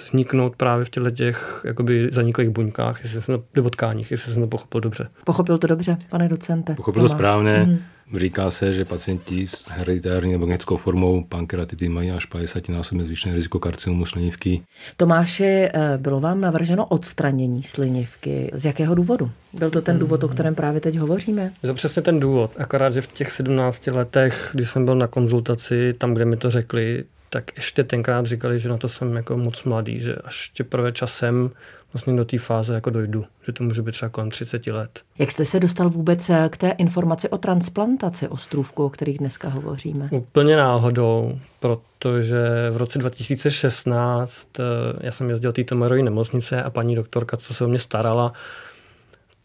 vzniknout 0.00 0.56
právě 0.56 0.84
v 0.84 0.90
těchto 0.90 1.10
těch 1.10 1.62
jakoby 1.64 2.08
zaniklých 2.12 2.48
buňkách, 2.48 3.02
jestli 3.02 3.22
jsem 3.22 3.36
to, 3.36 3.44
nebo 3.54 3.70
tkáních, 3.70 4.10
jestli 4.10 4.32
jsem 4.32 4.42
to 4.42 4.48
pochopil 4.48 4.80
dobře. 4.80 5.08
Pochopil 5.24 5.58
to 5.58 5.66
dobře, 5.66 5.96
pane 6.10 6.28
docente? 6.28 6.74
Pochopil 6.74 7.02
to 7.02 7.08
správně. 7.08 7.64
Mm. 7.68 7.78
Říká 8.14 8.50
se, 8.50 8.72
že 8.72 8.84
pacienti 8.84 9.46
s 9.46 9.68
hereditární 9.68 10.32
nebo 10.32 10.46
genetickou 10.46 10.76
formou 10.76 11.24
pankreatity 11.24 11.88
mají 11.88 12.10
až 12.10 12.26
50 12.26 12.68
násobně 12.68 13.04
zvýšené 13.04 13.34
riziko 13.34 13.58
karcinomu 13.58 14.06
slinivky. 14.06 14.62
Tomáši, 14.96 15.44
eh, 15.44 15.70
bylo 15.96 16.20
vám 16.20 16.40
navrženo 16.40 16.86
odstranění 16.86 17.62
slinivky. 17.62 18.50
Z 18.54 18.64
jakého 18.64 18.94
důvodu? 18.94 19.30
Byl 19.52 19.70
to 19.70 19.80
ten 19.80 19.98
důvod, 19.98 20.24
o 20.24 20.28
kterém 20.28 20.54
právě 20.54 20.80
teď 20.80 20.96
hovoříme? 20.96 21.52
Je 21.62 21.66
to 21.66 21.74
přesně 21.74 22.02
ten 22.02 22.20
důvod. 22.20 22.50
Akorát, 22.58 22.92
že 22.92 23.00
v 23.00 23.06
těch 23.06 23.32
17 23.32 23.90
letech, 23.90 24.50
kdy 24.54 24.64
jsem 24.64 24.84
byl 24.84 24.94
na 24.94 25.06
konzultaci, 25.06 25.94
tam, 25.98 26.14
kde 26.14 26.24
mi 26.24 26.36
to 26.36 26.50
řekli, 26.50 27.04
tak 27.36 27.56
ještě 27.56 27.84
tenkrát 27.84 28.26
říkali, 28.26 28.58
že 28.58 28.68
na 28.68 28.76
to 28.76 28.88
jsem 28.88 29.16
jako 29.16 29.36
moc 29.36 29.64
mladý, 29.64 30.00
že 30.00 30.14
až 30.14 30.48
teprve 30.48 30.92
časem 30.92 31.50
vlastně 31.92 32.16
do 32.16 32.24
té 32.24 32.38
fáze 32.38 32.74
jako 32.74 32.90
dojdu, 32.90 33.24
že 33.46 33.52
to 33.52 33.64
může 33.64 33.82
být 33.82 33.92
třeba 33.92 34.08
kolem 34.08 34.30
30 34.30 34.66
let. 34.66 35.00
Jak 35.18 35.30
jste 35.30 35.44
se 35.44 35.60
dostal 35.60 35.90
vůbec 35.90 36.30
eh, 36.30 36.48
k 36.50 36.56
té 36.56 36.70
informaci 36.70 37.28
o 37.28 37.38
transplantaci 37.38 38.28
ostrůvku, 38.28 38.84
o 38.84 38.90
kterých 38.90 39.18
dneska 39.18 39.48
hovoříme? 39.48 40.08
Úplně 40.10 40.56
náhodou, 40.56 41.38
protože 41.60 42.70
v 42.70 42.76
roce 42.76 42.98
2016 42.98 44.48
eh, 44.60 44.62
já 45.00 45.12
jsem 45.12 45.30
jezdil 45.30 45.52
té 45.52 45.64
nemocnice 46.02 46.62
a 46.62 46.70
paní 46.70 46.94
doktorka, 46.94 47.36
co 47.36 47.54
se 47.54 47.64
o 47.64 47.68
mě 47.68 47.78
starala, 47.78 48.32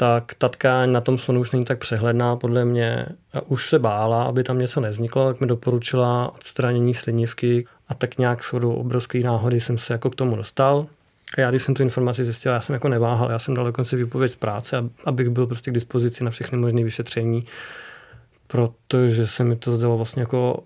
tak 0.01 0.33
ta 0.37 0.49
tkáň 0.49 0.91
na 0.91 1.01
tom 1.01 1.17
slonu 1.17 1.41
už 1.41 1.51
není 1.51 1.65
tak 1.65 1.79
přehledná 1.79 2.35
podle 2.35 2.65
mě 2.65 3.05
a 3.33 3.41
už 3.41 3.69
se 3.69 3.79
bála, 3.79 4.23
aby 4.23 4.43
tam 4.43 4.59
něco 4.59 4.79
nevzniklo, 4.79 5.27
tak 5.27 5.41
mi 5.41 5.47
doporučila 5.47 6.31
odstranění 6.35 6.93
slinivky 6.93 7.65
a 7.91 7.93
tak 7.93 8.17
nějak 8.17 8.43
shodou 8.43 8.73
obrovské 8.73 9.19
náhody 9.19 9.59
jsem 9.59 9.77
se 9.77 9.93
jako 9.93 10.09
k 10.09 10.15
tomu 10.15 10.35
dostal. 10.35 10.87
A 11.37 11.41
já, 11.41 11.49
když 11.49 11.63
jsem 11.63 11.75
tu 11.75 11.83
informaci 11.83 12.23
zjistil, 12.23 12.51
já 12.51 12.61
jsem 12.61 12.73
jako 12.73 12.89
neváhal, 12.89 13.31
já 13.31 13.39
jsem 13.39 13.53
dal 13.53 13.65
dokonce 13.65 13.95
výpověď 13.95 14.31
z 14.31 14.35
práce, 14.35 14.83
abych 15.05 15.29
byl 15.29 15.47
prostě 15.47 15.71
k 15.71 15.73
dispozici 15.73 16.23
na 16.23 16.31
všechny 16.31 16.57
možné 16.57 16.83
vyšetření, 16.83 17.45
protože 18.47 19.27
se 19.27 19.43
mi 19.43 19.55
to 19.55 19.71
zdalo 19.71 19.97
vlastně 19.97 20.21
jako 20.21 20.63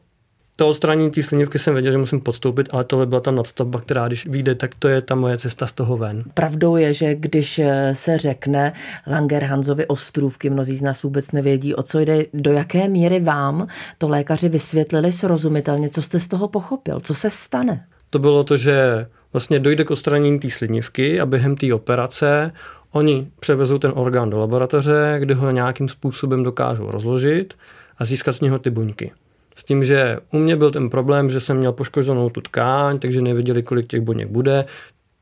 to 0.55 0.67
odstranění 0.67 1.11
té 1.11 1.23
slinivky 1.23 1.59
jsem 1.59 1.73
věděl, 1.73 1.91
že 1.91 1.97
musím 1.97 2.21
podstoupit, 2.21 2.69
ale 2.71 2.83
tohle 2.83 3.05
byla 3.05 3.21
ta 3.21 3.31
nadstavba, 3.31 3.81
která 3.81 4.07
když 4.07 4.27
vyjde, 4.27 4.55
tak 4.55 4.75
to 4.79 4.87
je 4.87 5.01
ta 5.01 5.15
moje 5.15 5.37
cesta 5.37 5.67
z 5.67 5.73
toho 5.73 5.97
ven. 5.97 6.23
Pravdou 6.33 6.75
je, 6.75 6.93
že 6.93 7.15
když 7.15 7.59
eh, 7.59 7.95
se 7.95 8.17
řekne 8.17 8.73
Langerhanzovi 9.07 9.87
ostrůvky, 9.87 10.49
mnozí 10.49 10.77
z 10.77 10.81
nás 10.81 11.03
vůbec 11.03 11.31
nevědí, 11.31 11.75
o 11.75 11.83
co 11.83 11.99
jde, 11.99 12.25
do 12.33 12.51
jaké 12.51 12.87
míry 12.87 13.19
vám 13.19 13.67
to 13.97 14.09
lékaři 14.09 14.49
vysvětlili 14.49 15.11
srozumitelně, 15.11 15.89
co 15.89 16.01
jste 16.01 16.19
z 16.19 16.27
toho 16.27 16.47
pochopil, 16.47 16.99
co 16.99 17.15
se 17.15 17.29
stane? 17.29 17.85
To 18.09 18.19
bylo 18.19 18.43
to, 18.43 18.57
že 18.57 19.07
vlastně 19.33 19.59
dojde 19.59 19.83
k 19.83 19.91
odstranění 19.91 20.39
té 20.39 20.49
slinivky 20.49 21.19
a 21.21 21.25
během 21.25 21.55
té 21.55 21.73
operace 21.73 22.51
oni 22.91 23.27
převezou 23.39 23.77
ten 23.77 23.91
orgán 23.95 24.29
do 24.29 24.39
laboratoře, 24.39 25.15
kde 25.19 25.35
ho 25.35 25.51
nějakým 25.51 25.87
způsobem 25.87 26.43
dokážou 26.43 26.91
rozložit 26.91 27.53
a 27.97 28.05
získat 28.05 28.35
z 28.35 28.41
něho 28.41 28.59
ty 28.59 28.69
buňky. 28.69 29.11
S 29.55 29.63
tím, 29.63 29.83
že 29.83 30.17
u 30.33 30.37
mě 30.37 30.55
byl 30.55 30.71
ten 30.71 30.89
problém, 30.89 31.29
že 31.29 31.39
jsem 31.39 31.57
měl 31.57 31.71
poškozenou 31.71 32.29
tu 32.29 32.41
tkáň, 32.41 32.99
takže 32.99 33.21
nevěděli, 33.21 33.63
kolik 33.63 33.87
těch 33.87 34.01
buněk 34.01 34.29
bude, 34.29 34.65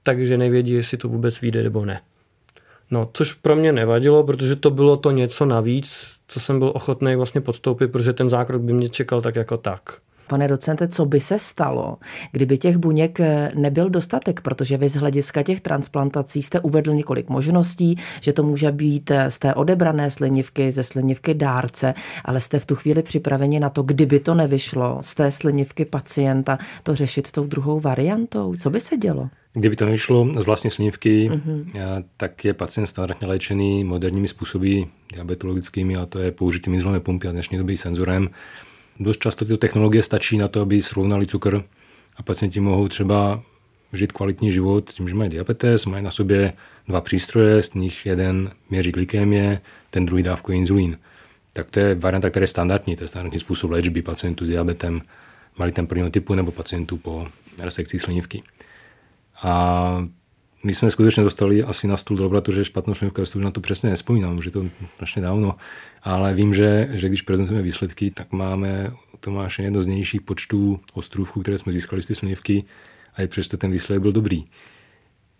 takže 0.03 0.37
nevědí, 0.37 0.73
jestli 0.73 0.97
to 0.97 1.07
vůbec 1.07 1.41
vyjde 1.41 1.63
nebo 1.63 1.85
ne. 1.85 2.01
No, 2.91 3.09
což 3.13 3.33
pro 3.33 3.55
mě 3.55 3.71
nevadilo, 3.71 4.23
protože 4.23 4.55
to 4.55 4.69
bylo 4.69 4.97
to 4.97 5.11
něco 5.11 5.45
navíc, 5.45 6.15
co 6.27 6.39
jsem 6.39 6.59
byl 6.59 6.71
ochotný 6.75 7.15
vlastně 7.15 7.41
podstoupit, 7.41 7.91
protože 7.91 8.13
ten 8.13 8.29
zákrok 8.29 8.61
by 8.61 8.73
mě 8.73 8.89
čekal 8.89 9.21
tak 9.21 9.35
jako 9.35 9.57
tak. 9.57 9.97
Pane 10.27 10.47
docente, 10.47 10.87
co 10.87 11.05
by 11.05 11.19
se 11.19 11.39
stalo, 11.39 11.97
kdyby 12.31 12.57
těch 12.57 12.77
buněk 12.77 13.19
eh, 13.19 13.51
nebyl 13.55 13.89
dostatek, 13.89 14.41
protože 14.41 14.77
vy 14.77 14.89
z 14.89 14.95
hlediska 14.95 15.43
těch 15.43 15.61
transplantací 15.61 16.41
jste 16.41 16.59
uvedl 16.59 16.93
několik 16.93 17.29
možností, 17.29 17.97
že 18.21 18.33
to 18.33 18.43
může 18.43 18.71
být 18.71 19.11
eh, 19.11 19.31
z 19.31 19.39
té 19.39 19.53
odebrané 19.53 20.11
slinivky, 20.11 20.71
ze 20.71 20.83
slinivky 20.83 21.33
dárce, 21.33 21.93
ale 22.25 22.39
jste 22.39 22.59
v 22.59 22.65
tu 22.65 22.75
chvíli 22.75 23.03
připraveni 23.03 23.59
na 23.59 23.69
to, 23.69 23.83
kdyby 23.83 24.19
to 24.19 24.35
nevyšlo 24.35 24.97
z 25.01 25.15
té 25.15 25.31
slinivky 25.31 25.85
pacienta, 25.85 26.57
to 26.83 26.95
řešit 26.95 27.31
tou 27.31 27.45
druhou 27.45 27.79
variantou. 27.79 28.55
Co 28.55 28.69
by 28.69 28.79
se 28.79 28.97
dělo? 28.97 29.29
Kdyby 29.53 29.75
to 29.75 29.85
nevyšlo 29.85 30.27
z 30.39 30.45
vlastní 30.45 30.69
slinivky, 30.69 31.29
mm-hmm. 31.29 32.03
tak 32.17 32.45
je 32.45 32.53
pacient 32.53 32.87
standardně 32.87 33.27
léčený 33.27 33.83
moderními 33.83 34.27
způsoby 34.27 34.81
diabetologickými 35.13 35.95
a 35.95 36.05
to 36.05 36.19
je 36.19 36.31
použitím 36.31 36.73
inzulínové 36.73 36.99
pumpy 36.99 37.27
a 37.27 37.31
dnešní 37.31 37.57
doby 37.57 37.77
senzorem. 37.77 38.29
Dost 38.99 39.19
často 39.19 39.45
tyto 39.45 39.57
technologie 39.57 40.03
stačí 40.03 40.37
na 40.37 40.47
to, 40.47 40.61
aby 40.61 40.81
srovnali 40.81 41.25
cukr 41.25 41.63
a 42.15 42.23
pacienti 42.23 42.59
mohou 42.59 42.87
třeba 42.87 43.43
žít 43.93 44.11
kvalitní 44.11 44.51
život 44.51 44.89
s 44.89 44.93
tím, 44.93 45.09
že 45.09 45.15
mají 45.15 45.29
diabetes, 45.29 45.85
mají 45.85 46.03
na 46.03 46.11
sobě 46.11 46.53
dva 46.87 47.01
přístroje, 47.01 47.63
z 47.63 47.73
nich 47.73 48.05
jeden 48.05 48.51
měří 48.69 48.91
glykémie, 48.91 49.61
ten 49.89 50.05
druhý 50.05 50.23
dávkuje 50.23 50.57
inzulín. 50.57 50.97
Tak 51.53 51.71
to 51.71 51.79
je 51.79 51.95
varianta, 51.95 52.29
která 52.29 52.43
je 52.43 52.47
standardní, 52.47 52.95
to 52.95 53.03
je 53.03 53.07
standardní 53.07 53.39
způsob 53.39 53.71
léčby 53.71 54.01
pacientů 54.01 54.45
s 54.45 54.49
diabetem 54.49 55.01
malitem 55.57 55.87
prvního 55.87 56.09
typu 56.09 56.35
nebo 56.35 56.51
pacientů 56.51 56.97
po 56.97 57.27
resekci 57.59 57.99
slinivky. 57.99 58.43
A 59.43 60.05
my 60.63 60.73
jsme 60.73 60.91
skutečně 60.91 61.23
dostali 61.23 61.63
asi 61.63 61.87
na 61.87 61.97
stůl 61.97 62.17
do 62.17 62.23
laboratoře 62.23 62.65
špatnou 62.65 62.93
slinivku, 62.93 63.21
já 63.21 63.41
na 63.41 63.51
to 63.51 63.61
přesně 63.61 63.89
nespomínám, 63.89 64.37
už 64.37 64.45
je 64.45 64.51
to 64.51 64.65
strašně 64.95 65.21
dávno, 65.21 65.55
ale 66.03 66.33
vím, 66.33 66.53
že, 66.53 66.89
že 66.91 67.07
když 67.07 67.21
prezentujeme 67.21 67.63
výsledky, 67.63 68.11
tak 68.11 68.31
máme 68.31 68.93
Tomáše 69.19 69.63
jedno 69.63 69.81
z 69.81 69.87
nejnižších 69.87 70.21
počtů 70.21 70.79
ostrůvků, 70.93 71.41
které 71.41 71.57
jsme 71.57 71.71
získali 71.71 72.01
z 72.01 72.05
té 72.05 72.15
slinivky 72.15 72.63
a 73.15 73.21
i 73.21 73.27
přesto 73.27 73.57
ten 73.57 73.71
výsledek 73.71 74.01
byl 74.01 74.11
dobrý. 74.11 74.45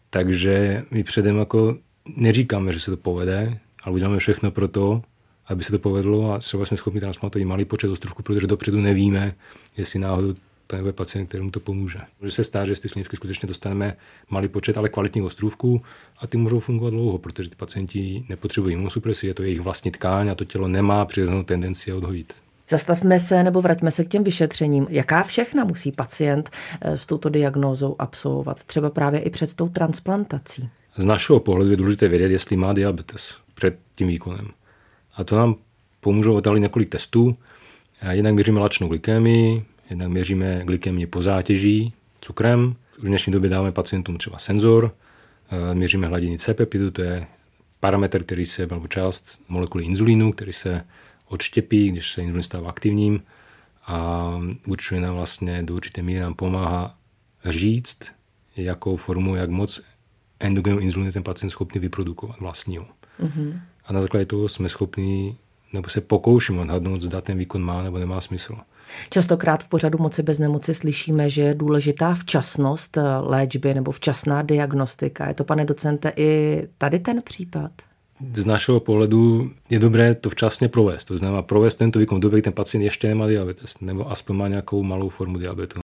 Takže 0.10 0.84
my 0.92 1.04
předem 1.04 1.38
jako 1.38 1.78
neříkáme, 2.16 2.72
že 2.72 2.80
se 2.80 2.92
to 2.92 2.98
povede, 2.98 3.60
ale 3.84 3.96
uděláme 3.96 4.20
všechno 4.20 4.52
pro 4.52 4.68
to, 4.68 5.02
aby 5.46 5.64
se 5.64 5.72
to 5.72 5.80
povedlo 5.80 6.34
a 6.34 6.40
třeba 6.40 6.66
jsme 6.66 6.78
schopni 6.78 7.00
transplantovat 7.00 7.48
malý 7.48 7.66
počet 7.66 7.90
ostrůvků, 7.90 8.24
protože 8.24 8.48
dopředu 8.48 8.82
nevíme, 8.82 9.32
jestli 9.78 10.00
náhodou 10.00 10.36
to 10.68 10.76
nebude 10.76 10.94
pacient, 10.94 11.28
kterému 11.28 11.52
to 11.52 11.60
pomůže. 11.60 12.00
Může 12.22 12.32
se 12.34 12.44
stát, 12.44 12.66
že 12.66 12.76
z 12.76 12.80
ty 12.80 12.90
slinivky 12.90 13.16
skutečně 13.16 13.48
dostaneme 13.48 13.98
malý 14.30 14.48
počet, 14.48 14.78
ale 14.78 14.90
kvalitních 14.90 15.24
ostrůvků 15.24 15.82
a 16.20 16.28
ty 16.28 16.38
můžou 16.38 16.60
fungovat 16.60 16.90
dlouho, 16.90 17.18
protože 17.18 17.50
ty 17.50 17.56
pacienti 17.56 18.26
nepotřebují 18.30 18.74
imunosupresi, 18.74 19.28
je 19.28 19.34
to 19.34 19.44
jejich 19.44 19.62
vlastní 19.62 19.92
tkáň 19.92 20.30
a 20.30 20.36
to 20.36 20.44
tělo 20.44 20.68
nemá 20.68 21.06
přirozenou 21.06 21.44
tendenci 21.44 21.90
je 21.90 21.94
odhojit. 21.94 22.34
Zastavme 22.70 23.20
se 23.20 23.44
nebo 23.44 23.62
vraťme 23.62 23.92
se 23.92 24.06
k 24.06 24.08
těm 24.08 24.24
vyšetřením. 24.24 24.88
Jaká 24.90 25.24
všechna 25.24 25.64
musí 25.64 25.92
pacient 25.92 26.50
eh, 26.82 26.98
s 26.98 27.06
touto 27.06 27.30
diagnózou 27.30 27.96
absolvovat, 28.00 28.64
třeba 28.64 28.90
právě 28.90 29.20
i 29.20 29.30
před 29.30 29.54
tou 29.54 29.70
transplantací? 29.70 30.70
Z 30.98 31.06
našeho 31.06 31.40
pohledu 31.40 31.72
je 31.72 31.78
důležité 31.78 32.08
vědět, 32.08 32.32
jestli 32.32 32.56
má 32.56 32.74
diabetes 32.74 33.36
před 33.54 33.80
tím 33.96 34.08
výkonem. 34.08 34.48
A 35.16 35.24
to 35.24 35.36
nám 35.36 35.56
pomůžou 36.00 36.36
odhalit 36.36 36.62
několik 36.62 36.90
testů. 36.90 37.38
Jednak 38.10 38.34
měříme 38.34 38.60
lačnou 38.60 38.88
glykémii, 38.88 39.66
Jednak 39.94 40.10
měříme 40.10 40.62
glykémii 40.66 41.06
po 41.06 41.22
zátěží 41.22 41.94
cukrem. 42.22 42.76
V 43.00 43.06
dnešní 43.06 43.34
době 43.34 43.50
dáme 43.50 43.72
pacientům 43.72 44.18
třeba 44.18 44.38
senzor, 44.38 44.96
eh, 45.52 45.76
měříme 45.76 46.08
hladiny 46.08 46.38
C-peptidu, 46.38 46.92
to 46.92 47.02
je 47.02 47.28
parametr, 47.80 48.24
který 48.24 48.46
se, 48.46 48.68
byl 48.68 48.88
část 48.90 49.42
molekuly 49.50 49.84
inzulínu, 49.84 50.32
který 50.32 50.54
se 50.54 50.86
odštěpí, 51.28 51.92
když 51.92 52.12
se 52.12 52.22
inzulín 52.22 52.44
stává 52.44 52.70
aktivním 52.70 53.24
a 53.86 54.30
určuje 54.68 55.02
nám 55.02 55.16
vlastně 55.16 55.64
do 55.64 55.74
určité 55.74 56.02
míry 56.02 56.20
nám 56.20 56.34
pomáhá 56.34 56.98
říct, 57.46 58.14
jakou 58.56 58.96
formu, 58.96 59.36
jak 59.36 59.50
moc 59.50 59.82
endogenu 60.40 60.80
inzulínu 60.80 61.12
ten 61.12 61.24
pacient 61.24 61.50
schopný 61.50 61.82
vyprodukovat 61.82 62.40
vlastního. 62.40 62.86
Mm-hmm. 63.20 63.60
A 63.86 63.94
na 63.94 64.02
základě 64.02 64.26
toho 64.26 64.50
jsme 64.50 64.70
schopni, 64.70 65.38
nebo 65.74 65.90
se 65.90 66.02
pokoušíme 66.02 66.62
odhadnout, 66.62 67.02
zda 67.02 67.22
ten 67.22 67.38
výkon 67.38 67.64
má 67.64 67.84
nebo 67.84 67.98
nemá 68.00 68.22
smysl. 68.22 68.58
Častokrát 69.10 69.64
v 69.64 69.68
pořadu 69.68 69.98
Moci 69.98 70.24
bez 70.24 70.40
nemoci 70.40 70.74
slyšíme, 70.74 71.30
že 71.30 71.42
je 71.42 71.56
důležitá 71.56 72.14
včasnost 72.14 72.98
eh, 72.98 73.02
léčby 73.20 73.74
nebo 73.74 73.92
včasná 73.92 74.42
diagnostika. 74.42 75.28
Je 75.28 75.34
to, 75.34 75.44
pane 75.44 75.66
docente, 75.66 76.14
i 76.16 76.62
tady 76.78 77.00
ten 77.00 77.22
případ? 77.22 77.72
z 78.34 78.46
našeho 78.46 78.80
pohledu 78.80 79.52
je 79.70 79.80
dobré 79.80 80.16
to 80.16 80.30
včasně 80.30 80.70
provést. 80.70 81.06
To 81.06 81.18
znamená 81.18 81.42
provést 81.42 81.76
tento 81.76 82.00
výkon 82.00 82.18
v 82.18 82.22
době, 82.22 82.38
kdy 82.38 82.42
ten 82.42 82.54
pacient 82.54 82.84
ještě 82.84 83.08
nemá 83.08 83.28
diabetes, 83.28 83.80
nebo 83.82 84.12
aspoň 84.12 84.36
má 84.36 84.48
nějakou 84.48 84.84
malou 84.84 85.10
formu 85.10 85.38
diabetu. 85.38 85.83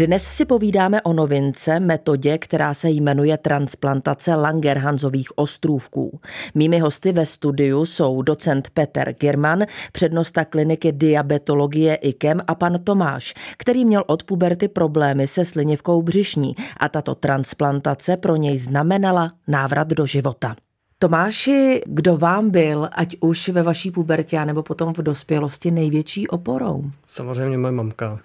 Dnes 0.00 0.22
si 0.22 0.44
povídáme 0.44 1.02
o 1.02 1.12
novince, 1.12 1.80
metodě, 1.80 2.38
která 2.38 2.74
se 2.74 2.90
jmenuje 2.90 3.38
transplantace 3.38 4.34
Langerhansových 4.34 5.38
ostrůvků. 5.38 6.20
Mými 6.54 6.78
hosty 6.78 7.12
ve 7.12 7.26
studiu 7.26 7.86
jsou 7.86 8.22
docent 8.22 8.70
Peter 8.70 9.12
Girman, 9.12 9.64
přednosta 9.92 10.44
kliniky 10.44 10.92
diabetologie 10.92 11.94
IKEM 11.94 12.40
a 12.46 12.54
pan 12.54 12.78
Tomáš, 12.84 13.34
který 13.58 13.84
měl 13.84 14.04
od 14.06 14.24
puberty 14.24 14.68
problémy 14.68 15.26
se 15.26 15.44
slinivkou 15.44 16.02
břišní 16.02 16.56
a 16.76 16.88
tato 16.88 17.14
transplantace 17.14 18.16
pro 18.16 18.36
něj 18.36 18.58
znamenala 18.58 19.32
návrat 19.48 19.88
do 19.88 20.06
života. 20.06 20.56
Tomáši, 20.98 21.82
kdo 21.86 22.16
vám 22.16 22.50
byl, 22.50 22.88
ať 22.92 23.16
už 23.20 23.48
ve 23.48 23.62
vaší 23.62 23.90
pubertě, 23.90 24.44
nebo 24.44 24.62
potom 24.62 24.94
v 24.94 24.98
dospělosti, 24.98 25.70
největší 25.70 26.28
oporou? 26.28 26.84
Samozřejmě 27.06 27.58
moje 27.58 27.72
mamka. 27.72 28.20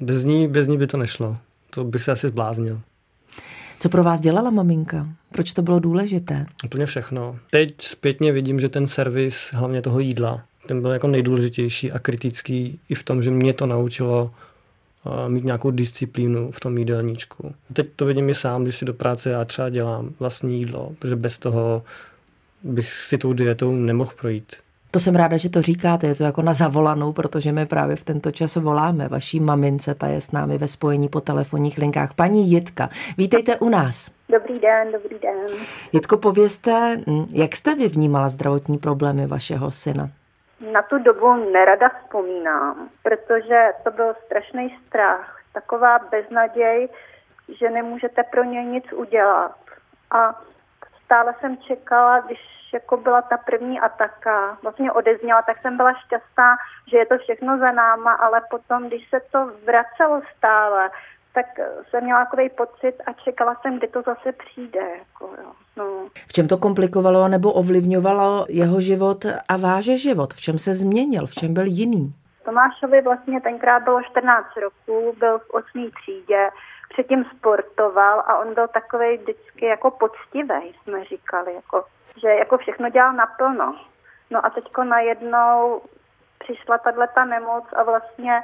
Bez 0.00 0.24
ní, 0.24 0.48
bez 0.48 0.66
ní 0.66 0.78
by 0.78 0.86
to 0.86 0.96
nešlo. 0.96 1.36
To 1.70 1.84
bych 1.84 2.02
se 2.02 2.12
asi 2.12 2.28
zbláznil. 2.28 2.80
Co 3.80 3.88
pro 3.88 4.04
vás 4.04 4.20
dělala 4.20 4.50
maminka? 4.50 5.08
Proč 5.32 5.52
to 5.52 5.62
bylo 5.62 5.80
důležité? 5.80 6.46
Úplně 6.64 6.86
všechno. 6.86 7.38
Teď 7.50 7.74
zpětně 7.80 8.32
vidím, 8.32 8.60
že 8.60 8.68
ten 8.68 8.86
servis, 8.86 9.50
hlavně 9.52 9.82
toho 9.82 10.00
jídla, 10.00 10.42
ten 10.66 10.82
byl 10.82 10.90
jako 10.90 11.06
nejdůležitější 11.06 11.92
a 11.92 11.98
kritický 11.98 12.78
i 12.88 12.94
v 12.94 13.02
tom, 13.02 13.22
že 13.22 13.30
mě 13.30 13.52
to 13.52 13.66
naučilo 13.66 14.30
mít 15.28 15.44
nějakou 15.44 15.70
disciplínu 15.70 16.50
v 16.50 16.60
tom 16.60 16.78
jídelníčku. 16.78 17.54
Teď 17.72 17.88
to 17.96 18.06
vidím 18.06 18.28
i 18.28 18.34
sám, 18.34 18.62
když 18.62 18.76
si 18.76 18.84
do 18.84 18.94
práce 18.94 19.30
já 19.30 19.44
třeba 19.44 19.68
dělám 19.68 20.14
vlastní 20.18 20.58
jídlo, 20.58 20.92
protože 20.98 21.16
bez 21.16 21.38
toho 21.38 21.82
bych 22.62 22.92
si 22.92 23.18
tou 23.18 23.32
dietou 23.32 23.74
nemohl 23.74 24.12
projít. 24.20 24.56
To 24.90 24.98
jsem 24.98 25.16
ráda, 25.16 25.36
že 25.36 25.50
to 25.50 25.62
říkáte, 25.62 26.06
je 26.06 26.14
to 26.14 26.24
jako 26.24 26.42
na 26.42 26.52
zavolanou, 26.52 27.12
protože 27.12 27.52
my 27.52 27.66
právě 27.66 27.96
v 27.96 28.04
tento 28.04 28.30
čas 28.30 28.56
voláme. 28.56 29.08
Vaší 29.08 29.40
mamince, 29.40 29.94
ta 29.94 30.06
je 30.06 30.20
s 30.20 30.32
námi 30.32 30.58
ve 30.58 30.68
spojení 30.68 31.08
po 31.08 31.20
telefonních 31.20 31.78
linkách. 31.78 32.14
Paní 32.14 32.50
Jitka, 32.50 32.88
vítejte 33.18 33.56
u 33.56 33.68
nás. 33.68 34.10
Dobrý 34.28 34.58
den, 34.58 34.92
dobrý 34.92 35.18
den. 35.18 35.46
Jitko, 35.92 36.16
povězte, 36.16 36.96
hm, 37.06 37.26
jak 37.32 37.56
jste 37.56 37.74
vy 37.74 37.88
vnímala 37.88 38.28
zdravotní 38.28 38.78
problémy 38.78 39.26
vašeho 39.26 39.70
syna? 39.70 40.08
Na 40.72 40.82
tu 40.82 40.98
dobu 40.98 41.52
nerada 41.52 41.88
vzpomínám, 41.88 42.88
protože 43.02 43.68
to 43.84 43.90
byl 43.90 44.14
strašný 44.26 44.76
strach, 44.86 45.40
taková 45.52 45.98
beznaděj, 45.98 46.88
že 47.58 47.70
nemůžete 47.70 48.22
pro 48.22 48.44
něj 48.44 48.64
nic 48.64 48.84
udělat. 48.92 49.56
A 50.10 50.40
stále 51.04 51.34
jsem 51.40 51.56
čekala, 51.56 52.20
když 52.20 52.59
jako 52.72 52.96
byla 52.96 53.22
ta 53.22 53.36
první 53.36 53.80
ataka, 53.80 54.58
vlastně 54.62 54.92
odezněla, 54.92 55.42
tak 55.42 55.60
jsem 55.60 55.76
byla 55.76 55.92
šťastná, 55.92 56.56
že 56.90 56.96
je 56.96 57.06
to 57.06 57.18
všechno 57.18 57.58
za 57.58 57.72
náma, 57.72 58.12
ale 58.12 58.40
potom, 58.50 58.86
když 58.86 59.08
se 59.08 59.20
to 59.32 59.50
vracelo 59.66 60.22
stále, 60.36 60.90
tak 61.34 61.46
jsem 61.90 62.04
měla 62.04 62.24
takový 62.24 62.48
pocit 62.48 62.94
a 63.06 63.12
čekala 63.12 63.54
jsem, 63.54 63.78
kdy 63.78 63.88
to 63.88 64.02
zase 64.02 64.32
přijde. 64.32 64.80
Jako, 64.98 65.24
jo. 65.42 65.52
No. 65.76 66.08
V 66.28 66.32
čem 66.32 66.48
to 66.48 66.58
komplikovalo 66.58 67.28
nebo 67.28 67.52
ovlivňovalo 67.52 68.46
jeho 68.48 68.80
život 68.80 69.24
a 69.48 69.56
váže 69.56 69.98
život? 69.98 70.34
V 70.34 70.40
čem 70.40 70.58
se 70.58 70.74
změnil? 70.74 71.26
V 71.26 71.34
čem 71.34 71.54
byl 71.54 71.64
jiný? 71.66 72.14
Tomášovi 72.44 73.02
vlastně 73.02 73.40
tenkrát 73.40 73.82
bylo 73.82 74.02
14 74.02 74.46
roků, 74.62 75.16
byl 75.18 75.38
v 75.38 75.50
8. 75.50 75.90
třídě, 76.00 76.50
předtím 76.88 77.24
sportoval 77.36 78.20
a 78.26 78.38
on 78.38 78.54
byl 78.54 78.68
takový 78.68 79.16
vždycky 79.16 79.66
jako 79.66 79.90
poctivý, 79.90 80.74
jsme 80.82 81.04
říkali, 81.04 81.54
jako 81.54 81.84
že 82.16 82.28
jako 82.28 82.58
všechno 82.58 82.88
dělal 82.88 83.12
naplno. 83.12 83.76
No 84.30 84.46
a 84.46 84.50
teďko 84.50 84.84
najednou 84.84 85.82
přišla 86.38 86.78
tahle 86.78 87.08
ta 87.08 87.24
nemoc 87.24 87.64
a 87.72 87.82
vlastně 87.82 88.42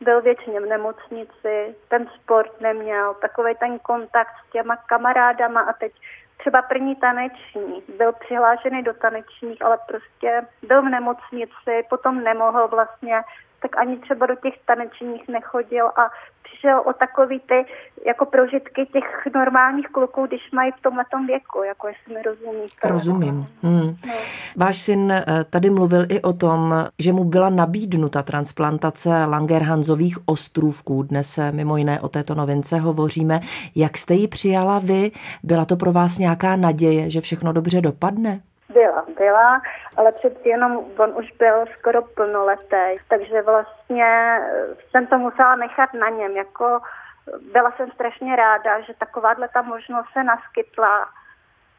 byl 0.00 0.22
většině 0.22 0.60
v 0.60 0.66
nemocnici, 0.66 1.76
ten 1.88 2.06
sport 2.06 2.60
neměl, 2.60 3.14
takový 3.14 3.54
ten 3.54 3.78
kontakt 3.78 4.32
s 4.46 4.50
těma 4.50 4.76
kamarádama 4.76 5.60
a 5.60 5.72
teď 5.72 5.92
třeba 6.36 6.62
první 6.62 6.96
taneční, 6.96 7.82
byl 7.98 8.12
přihlášený 8.12 8.82
do 8.82 8.94
tanečních, 8.94 9.62
ale 9.62 9.78
prostě 9.88 10.46
byl 10.62 10.82
v 10.82 10.88
nemocnici, 10.88 11.86
potom 11.90 12.24
nemohl 12.24 12.68
vlastně, 12.68 13.22
tak 13.62 13.76
ani 13.76 13.98
třeba 13.98 14.26
do 14.26 14.34
těch 14.34 14.54
tanečních 14.64 15.28
nechodil 15.28 15.86
a 15.96 16.10
přišel 16.58 16.82
o 16.86 16.92
takový 16.92 17.40
ty 17.40 17.66
jako 18.06 18.26
prožitky 18.26 18.86
těch 18.92 19.34
normálních 19.34 19.88
kluků, 19.88 20.26
když 20.26 20.40
mají 20.52 20.72
v 20.72 20.82
tomhle 20.82 21.04
věku, 21.26 21.62
jako 21.62 21.88
jestli 21.88 22.14
mi 22.14 22.22
rozumíte. 22.22 22.88
Rozumím. 22.88 23.46
Hmm. 23.62 23.96
No. 24.06 24.14
Váš 24.56 24.76
syn 24.76 25.12
eh, 25.12 25.24
tady 25.50 25.70
mluvil 25.70 26.06
i 26.08 26.22
o 26.22 26.32
tom, 26.32 26.74
že 26.98 27.12
mu 27.12 27.24
byla 27.24 27.48
nabídnuta 27.48 28.22
transplantace 28.22 29.24
Langerhansových 29.24 30.18
ostrůvků. 30.26 31.02
Dnes 31.02 31.38
mimo 31.50 31.76
jiné 31.76 32.00
o 32.00 32.08
této 32.08 32.34
novince 32.34 32.78
hovoříme. 32.78 33.40
Jak 33.74 33.98
jste 33.98 34.14
ji 34.14 34.28
přijala 34.28 34.78
vy? 34.78 35.10
Byla 35.42 35.64
to 35.64 35.76
pro 35.76 35.92
vás 35.92 36.18
nějaká 36.18 36.56
naděje, 36.56 37.10
že 37.10 37.20
všechno 37.20 37.52
dobře 37.52 37.80
dopadne? 37.80 38.40
Byla, 38.78 39.04
byla, 39.16 39.62
ale 39.96 40.12
přeci 40.12 40.48
jenom 40.48 40.84
on 40.98 41.12
už 41.16 41.32
byl 41.38 41.64
skoro 41.78 42.02
plnoletý, 42.02 42.86
takže 43.08 43.42
vlastně 43.42 44.40
eh, 44.42 44.66
jsem 44.90 45.06
to 45.06 45.18
musela 45.18 45.56
nechat 45.56 45.94
na 45.94 46.08
něm. 46.08 46.36
Jako 46.36 46.80
byla 47.52 47.70
jsem 47.70 47.90
strašně 47.90 48.36
ráda, 48.36 48.80
že 48.80 48.94
takováhle 48.98 49.48
ta 49.48 49.62
možnost 49.62 50.06
se 50.12 50.24
naskytla, 50.24 51.08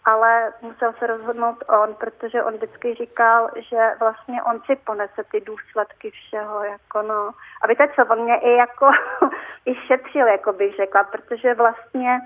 ale 0.05 0.53
musel 0.61 0.93
se 0.93 1.07
rozhodnout 1.07 1.63
on, 1.69 1.95
protože 1.95 2.43
on 2.43 2.53
vždycky 2.53 2.95
říkal, 2.95 3.49
že 3.69 3.91
vlastně 3.99 4.43
on 4.43 4.61
si 4.65 4.75
ponese 4.75 5.23
ty 5.31 5.41
důsledky 5.41 6.11
všeho, 6.11 6.63
jako 6.63 7.01
no. 7.01 7.31
A 7.61 7.67
víte 7.67 7.87
co, 7.95 8.05
on 8.05 8.23
mě 8.23 8.35
i 8.35 8.55
jako 8.55 8.91
i 9.65 9.75
šetřil, 9.75 10.27
jako 10.27 10.53
bych 10.53 10.75
řekla, 10.75 11.03
protože 11.03 11.53
vlastně 11.53 12.19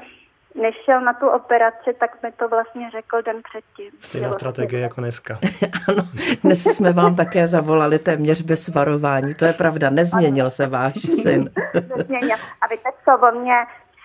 než 0.55 0.75
šel 0.85 1.01
na 1.01 1.13
tu 1.13 1.29
operaci, 1.29 1.93
tak 1.99 2.23
mi 2.23 2.31
to 2.31 2.49
vlastně 2.49 2.89
řekl 2.91 3.21
den 3.21 3.41
předtím. 3.49 3.91
Stejná 4.01 4.27
vlastně 4.27 4.39
strategie 4.39 4.81
jako 4.81 5.01
dneska. 5.01 5.39
ano, 5.87 6.03
dnes 6.43 6.63
jsme 6.63 6.93
vám 6.93 7.15
také 7.15 7.47
zavolali 7.47 7.99
téměř 7.99 8.41
bez 8.41 8.67
varování. 8.67 9.33
To 9.33 9.45
je 9.45 9.53
pravda, 9.53 9.89
nezměnil 9.89 10.45
ano. 10.45 10.49
se 10.49 10.67
váš 10.67 10.93
syn. 11.21 11.49
nezměnil. 11.97 12.37
A 12.61 12.67
víte 12.67 12.89
co, 13.05 13.27
on 13.27 13.41
mě 13.41 13.55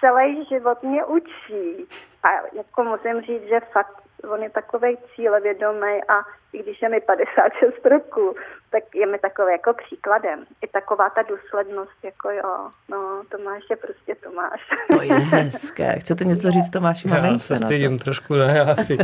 celý 0.00 0.44
život 0.44 0.82
mě 0.82 1.04
učí. 1.04 1.86
A 2.22 2.28
jako 2.56 2.84
musím 2.84 3.20
říct, 3.20 3.48
že 3.48 3.60
fakt 3.72 4.07
on 4.24 4.42
je 4.42 4.50
takový 4.50 4.96
cílevědomý 5.14 6.02
a 6.08 6.14
i 6.52 6.62
když 6.62 6.82
je 6.82 6.88
mi 6.88 7.00
56 7.00 7.86
roků, 7.86 8.34
tak 8.70 8.82
je 8.94 9.06
mi 9.06 9.18
takový 9.18 9.52
jako 9.52 9.72
příkladem. 9.72 10.44
I 10.62 10.66
taková 10.66 11.10
ta 11.10 11.22
důslednost, 11.22 11.98
jako 12.02 12.30
jo, 12.30 12.70
no, 12.88 13.22
Tomáš 13.30 13.62
je 13.70 13.76
prostě 13.76 14.14
Tomáš. 14.14 14.60
To 14.92 15.02
je 15.02 15.14
hezké. 15.14 15.98
Chcete 15.98 16.24
něco 16.24 16.50
říct 16.50 16.70
Tomáši 16.70 17.08
mamince? 17.08 17.54
Já 17.54 17.58
se 17.58 17.64
stydím 17.64 17.98
trošku, 17.98 18.34
ne, 18.34 18.54
já 18.56 18.72
asi. 18.72 18.98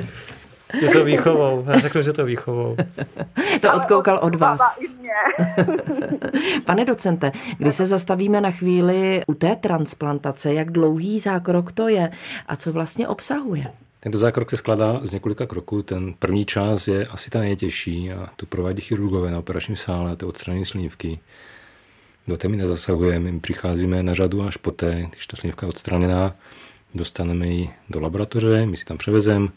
Je 0.81 0.88
to 0.88 1.05
výchovou. 1.05 1.64
Já 1.66 1.79
řekl, 1.79 2.03
že 2.03 2.12
to 2.12 2.24
výchovou. 2.24 2.77
To 3.61 3.74
odkoukal 3.74 4.18
od 4.22 4.35
vás. 4.35 4.61
Pane 6.64 6.85
docente, 6.85 7.33
když 7.59 7.74
se 7.74 7.87
zastavíme 7.87 8.40
na 8.40 8.50
chvíli 8.50 9.22
u 9.27 9.35
té 9.35 9.57
transplantace, 9.57 10.55
jak 10.55 10.70
dlouhý 10.70 11.20
zákrok 11.20 11.72
to 11.72 11.88
je 11.88 12.11
a 12.46 12.57
co 12.57 12.72
vlastně 12.72 13.09
obsahuje? 13.09 13.64
Tento 14.05 14.19
zákrok 14.19 14.51
se 14.51 14.57
skladá 14.57 15.01
z 15.03 15.12
několika 15.12 15.47
kroků. 15.47 15.83
Ten 15.83 16.14
první 16.19 16.45
část 16.45 16.88
je 16.88 17.07
asi 17.07 17.31
ta 17.31 17.38
nejtěžší 17.38 18.12
a 18.12 18.29
tu 18.37 18.47
provádí 18.47 18.81
chirurgové 18.81 19.31
na 19.31 19.38
operačním 19.38 19.77
sále, 19.77 20.17
to 20.17 20.29
odstranění 20.29 20.64
slinivky. 20.64 21.19
Do 22.29 22.37
té 22.37 22.49
my 22.49 22.57
nezasahujeme, 22.57 23.33
my 23.33 23.40
přicházíme 23.40 24.03
na 24.03 24.14
řadu 24.14 24.43
až 24.43 24.57
poté, 24.57 25.07
když 25.11 25.27
ta 25.27 25.37
slinivka 25.37 25.67
je 25.67 25.69
odstraněná, 25.69 26.37
dostaneme 26.95 27.47
ji 27.47 27.71
do 27.90 28.01
laboratoře, 28.01 28.67
my 28.67 28.77
si 28.77 28.85
tam 28.85 28.99
převezeme, 28.99 29.49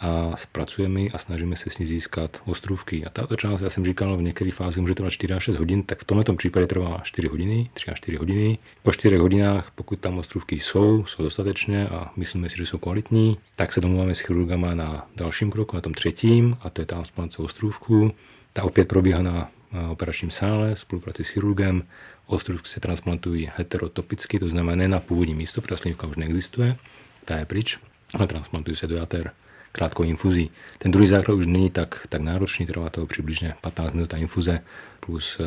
a 0.00 0.36
zpracujeme 0.36 1.00
a 1.00 1.18
snažíme 1.18 1.56
se 1.56 1.70
s 1.70 1.78
ní 1.78 1.86
získat 1.86 2.42
ostrůvky. 2.46 3.04
A 3.04 3.10
tato 3.10 3.36
část, 3.36 3.60
já 3.60 3.70
jsem 3.70 3.84
říkal, 3.84 4.16
v 4.16 4.22
některých 4.22 4.54
fázích 4.54 4.80
může 4.80 4.94
trvat 4.94 5.10
4 5.10 5.34
až 5.34 5.42
6 5.42 5.56
hodin, 5.56 5.82
tak 5.82 6.00
v 6.00 6.04
tomto 6.04 6.34
případě 6.34 6.66
trvá 6.66 7.00
4 7.02 7.28
hodiny, 7.28 7.70
3 7.74 7.90
až 7.90 7.98
4 7.98 8.16
hodiny. 8.16 8.58
Po 8.82 8.92
4 8.92 9.16
hodinách, 9.16 9.70
pokud 9.74 10.00
tam 10.00 10.18
ostrůvky 10.18 10.60
jsou, 10.60 11.04
jsou 11.06 11.22
dostatečné 11.22 11.88
a 11.88 12.12
myslíme 12.16 12.48
si, 12.48 12.56
že 12.56 12.66
jsou 12.66 12.78
kvalitní, 12.78 13.38
tak 13.56 13.72
se 13.72 13.80
domluváme 13.80 14.14
s 14.14 14.20
chirurgama 14.20 14.74
na 14.74 15.06
dalším 15.16 15.50
kroku, 15.50 15.76
na 15.76 15.80
tom 15.80 15.94
třetím, 15.94 16.56
a 16.60 16.70
to 16.70 16.82
je 16.82 16.86
transplantace 16.86 17.42
ostrůvků. 17.42 18.12
Ta 18.52 18.64
opět 18.64 18.88
probíhá 18.88 19.22
na 19.22 19.50
operačním 19.90 20.30
sále, 20.30 20.76
spolupráci 20.76 21.24
s 21.24 21.28
chirurgem. 21.28 21.82
Ostrůvky 22.26 22.68
se 22.68 22.80
transplantují 22.80 23.50
heterotopicky, 23.56 24.38
to 24.38 24.48
znamená 24.48 24.76
ne 24.76 24.88
na 24.88 25.00
původní 25.00 25.34
místo, 25.34 25.60
protože 25.60 25.76
slivka 25.76 26.06
už 26.06 26.16
neexistuje, 26.16 26.76
ta 27.24 27.36
je 27.36 27.44
pryč, 27.44 27.78
ale 28.14 28.26
transplantují 28.26 28.76
se 28.76 28.86
do 28.86 28.96
jater 28.96 29.30
krátkou 29.78 30.02
infuzí. 30.02 30.50
Ten 30.78 30.90
druhý 30.90 31.06
zákrok 31.06 31.38
už 31.38 31.46
není 31.46 31.70
tak, 31.70 32.06
tak 32.08 32.20
náročný, 32.20 32.66
trvá 32.66 32.90
to 32.90 33.06
přibližně 33.06 33.54
15 33.60 33.92
minut 33.94 34.14
infuze 34.14 34.60
plus 35.00 35.40
uh, 35.40 35.46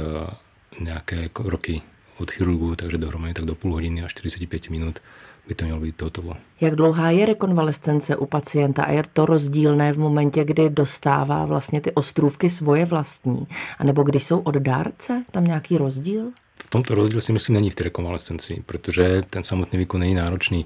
nějaké 0.80 1.30
roky 1.40 1.82
od 2.18 2.32
chirurgu, 2.32 2.76
takže 2.76 2.98
dohromady 2.98 3.34
tak 3.34 3.46
do 3.46 3.56
půl 3.56 3.74
hodiny 3.74 4.04
a 4.04 4.08
45 4.08 4.70
minut 4.70 5.00
by 5.48 5.56
to 5.56 5.66
mělo 5.66 5.80
být 5.80 6.02
hotovo. 6.02 6.34
Jak 6.62 6.76
dlouhá 6.76 7.12
je 7.12 7.26
rekonvalescence 7.26 8.16
u 8.16 8.26
pacienta 8.26 8.84
a 8.84 8.92
je 8.92 9.04
to 9.14 9.26
rozdílné 9.26 9.94
v 9.94 10.00
momentě, 10.00 10.44
kdy 10.44 10.70
dostává 10.70 11.46
vlastně 11.46 11.82
ty 11.82 11.92
ostrůvky 11.92 12.50
svoje 12.50 12.86
vlastní? 12.86 13.48
A 13.78 13.84
nebo 13.84 14.04
když 14.04 14.24
jsou 14.24 14.40
od 14.40 14.56
dárce? 14.56 15.24
Tam 15.32 15.44
nějaký 15.44 15.78
rozdíl? 15.78 16.32
V 16.64 16.70
tomto 16.70 16.96
rozdíl 16.96 17.22
si 17.22 17.34
myslím 17.34 17.54
není 17.54 17.70
v 17.70 17.76
té 17.76 17.84
rekonvalescenci, 17.84 18.64
protože 18.66 19.24
ten 19.30 19.44
samotný 19.44 19.80
výkon 19.80 20.00
není 20.00 20.16
náročný. 20.16 20.66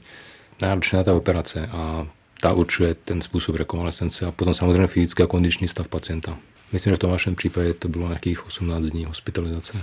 Náročná 0.61 1.03
ta 1.03 1.13
operace 1.13 1.67
a 1.67 2.07
ta 2.41 2.53
určuje 2.53 2.95
ten 2.95 3.21
způsob 3.21 3.55
rekonvalescence 3.55 4.25
a 4.25 4.31
potom 4.31 4.53
samozřejmě 4.53 4.87
fyzický 4.87 5.23
a 5.23 5.27
kondiční 5.27 5.67
stav 5.67 5.87
pacienta. 5.87 6.37
Myslím, 6.73 6.91
že 6.91 6.95
v 6.95 6.99
tom 6.99 7.11
vašem 7.11 7.35
případě 7.35 7.73
to 7.73 7.87
bylo 7.87 8.07
nějakých 8.07 8.45
18 8.45 8.85
dní 8.85 9.05
hospitalizace. 9.05 9.77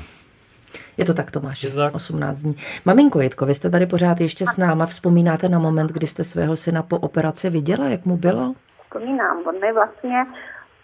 Je 0.97 1.05
to 1.05 1.15
tak, 1.15 1.31
Tomáš, 1.31 1.63
je 1.63 1.71
to 1.71 1.77
tak? 1.77 1.95
18 1.95 2.43
dní. 2.43 2.57
Maminko 2.85 3.21
Jitko, 3.21 3.47
vy 3.47 3.55
jste 3.55 3.71
tady 3.71 3.87
pořád 3.87 4.21
ještě 4.21 4.47
s 4.47 4.57
náma. 4.57 4.87
Vzpomínáte 4.87 5.49
na 5.49 5.59
moment, 5.59 5.93
kdy 5.93 6.07
jste 6.07 6.25
svého 6.25 6.57
syna 6.57 6.83
po 6.83 6.99
operaci 6.99 7.51
viděla, 7.51 7.89
jak 7.89 8.05
mu 8.05 8.17
bylo? 8.17 8.55
Vzpomínám, 8.83 9.43
on 9.47 9.61
mi 9.61 9.73
vlastně 9.73 10.25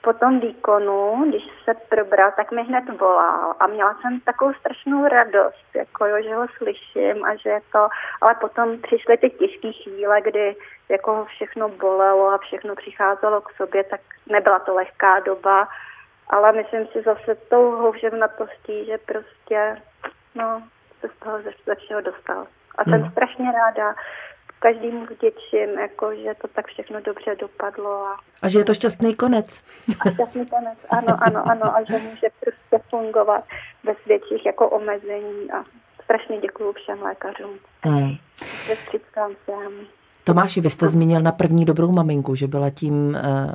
po 0.08 0.14
tom 0.14 0.40
výkonu, 0.40 1.24
když 1.28 1.44
se 1.64 1.74
probral, 1.74 2.32
tak 2.36 2.52
mi 2.52 2.62
hned 2.62 2.98
volal 3.00 3.54
a 3.60 3.66
měla 3.66 3.94
jsem 3.94 4.20
takovou 4.20 4.52
strašnou 4.54 5.08
radost, 5.08 5.66
jako 5.74 6.06
jo, 6.06 6.16
že 6.22 6.34
ho 6.34 6.46
slyším 6.56 7.24
a 7.24 7.36
že 7.36 7.50
je 7.50 7.60
to, 7.72 7.88
ale 8.20 8.34
potom 8.40 8.78
přišly 8.78 9.16
ty 9.16 9.30
těžké 9.30 9.72
chvíle, 9.72 10.20
kdy 10.20 10.56
jako 10.88 11.24
všechno 11.24 11.68
bolelo 11.68 12.28
a 12.28 12.38
všechno 12.38 12.74
přicházelo 12.74 13.40
k 13.40 13.52
sobě, 13.52 13.84
tak 13.84 14.00
nebyla 14.26 14.58
to 14.58 14.74
lehká 14.74 15.20
doba, 15.20 15.68
ale 16.30 16.52
myslím 16.52 16.86
si 16.86 17.02
zase 17.02 17.34
tou 17.34 17.70
houževnatostí, 17.70 18.84
že 18.86 18.98
prostě 18.98 19.82
no, 20.34 20.62
se 21.00 21.08
z 21.08 21.24
toho 21.24 21.38
ze, 21.42 21.74
všeho 21.74 22.00
dostal. 22.00 22.46
A 22.78 22.84
jsem 22.84 23.00
hmm. 23.02 23.10
strašně 23.10 23.52
ráda, 23.52 23.94
každému 24.58 25.06
vděčím, 25.06 25.78
jako, 25.80 26.14
že 26.14 26.34
to 26.42 26.48
tak 26.48 26.66
všechno 26.66 27.00
dobře 27.00 27.36
dopadlo. 27.40 27.90
A, 27.90 28.16
a 28.42 28.48
že 28.48 28.58
je 28.58 28.64
to 28.64 28.74
šťastný 28.74 29.14
konec. 29.14 29.64
A 30.06 30.10
šťastný 30.10 30.46
konec, 30.46 30.78
ano, 30.90 31.16
ano, 31.20 31.42
ano. 31.50 31.76
A 31.76 31.84
že 31.88 31.98
může 31.98 32.28
prostě 32.40 32.84
fungovat 32.90 33.44
bez 33.84 33.96
větších 34.06 34.46
jako 34.46 34.68
omezení. 34.68 35.50
A 35.52 35.64
strašně 36.04 36.38
děkuji 36.38 36.72
všem 36.72 37.02
lékařům. 37.02 37.58
Hmm. 37.82 38.16
Sestřičkám 38.66 39.34
všem. 39.42 39.72
Tomáši, 40.24 40.60
vy 40.60 40.70
jste 40.70 40.88
zmínil 40.88 41.20
na 41.20 41.32
první 41.32 41.64
dobrou 41.64 41.92
maminku, 41.92 42.34
že 42.34 42.46
byla 42.46 42.70
tím 42.70 43.08
uh, 43.08 43.14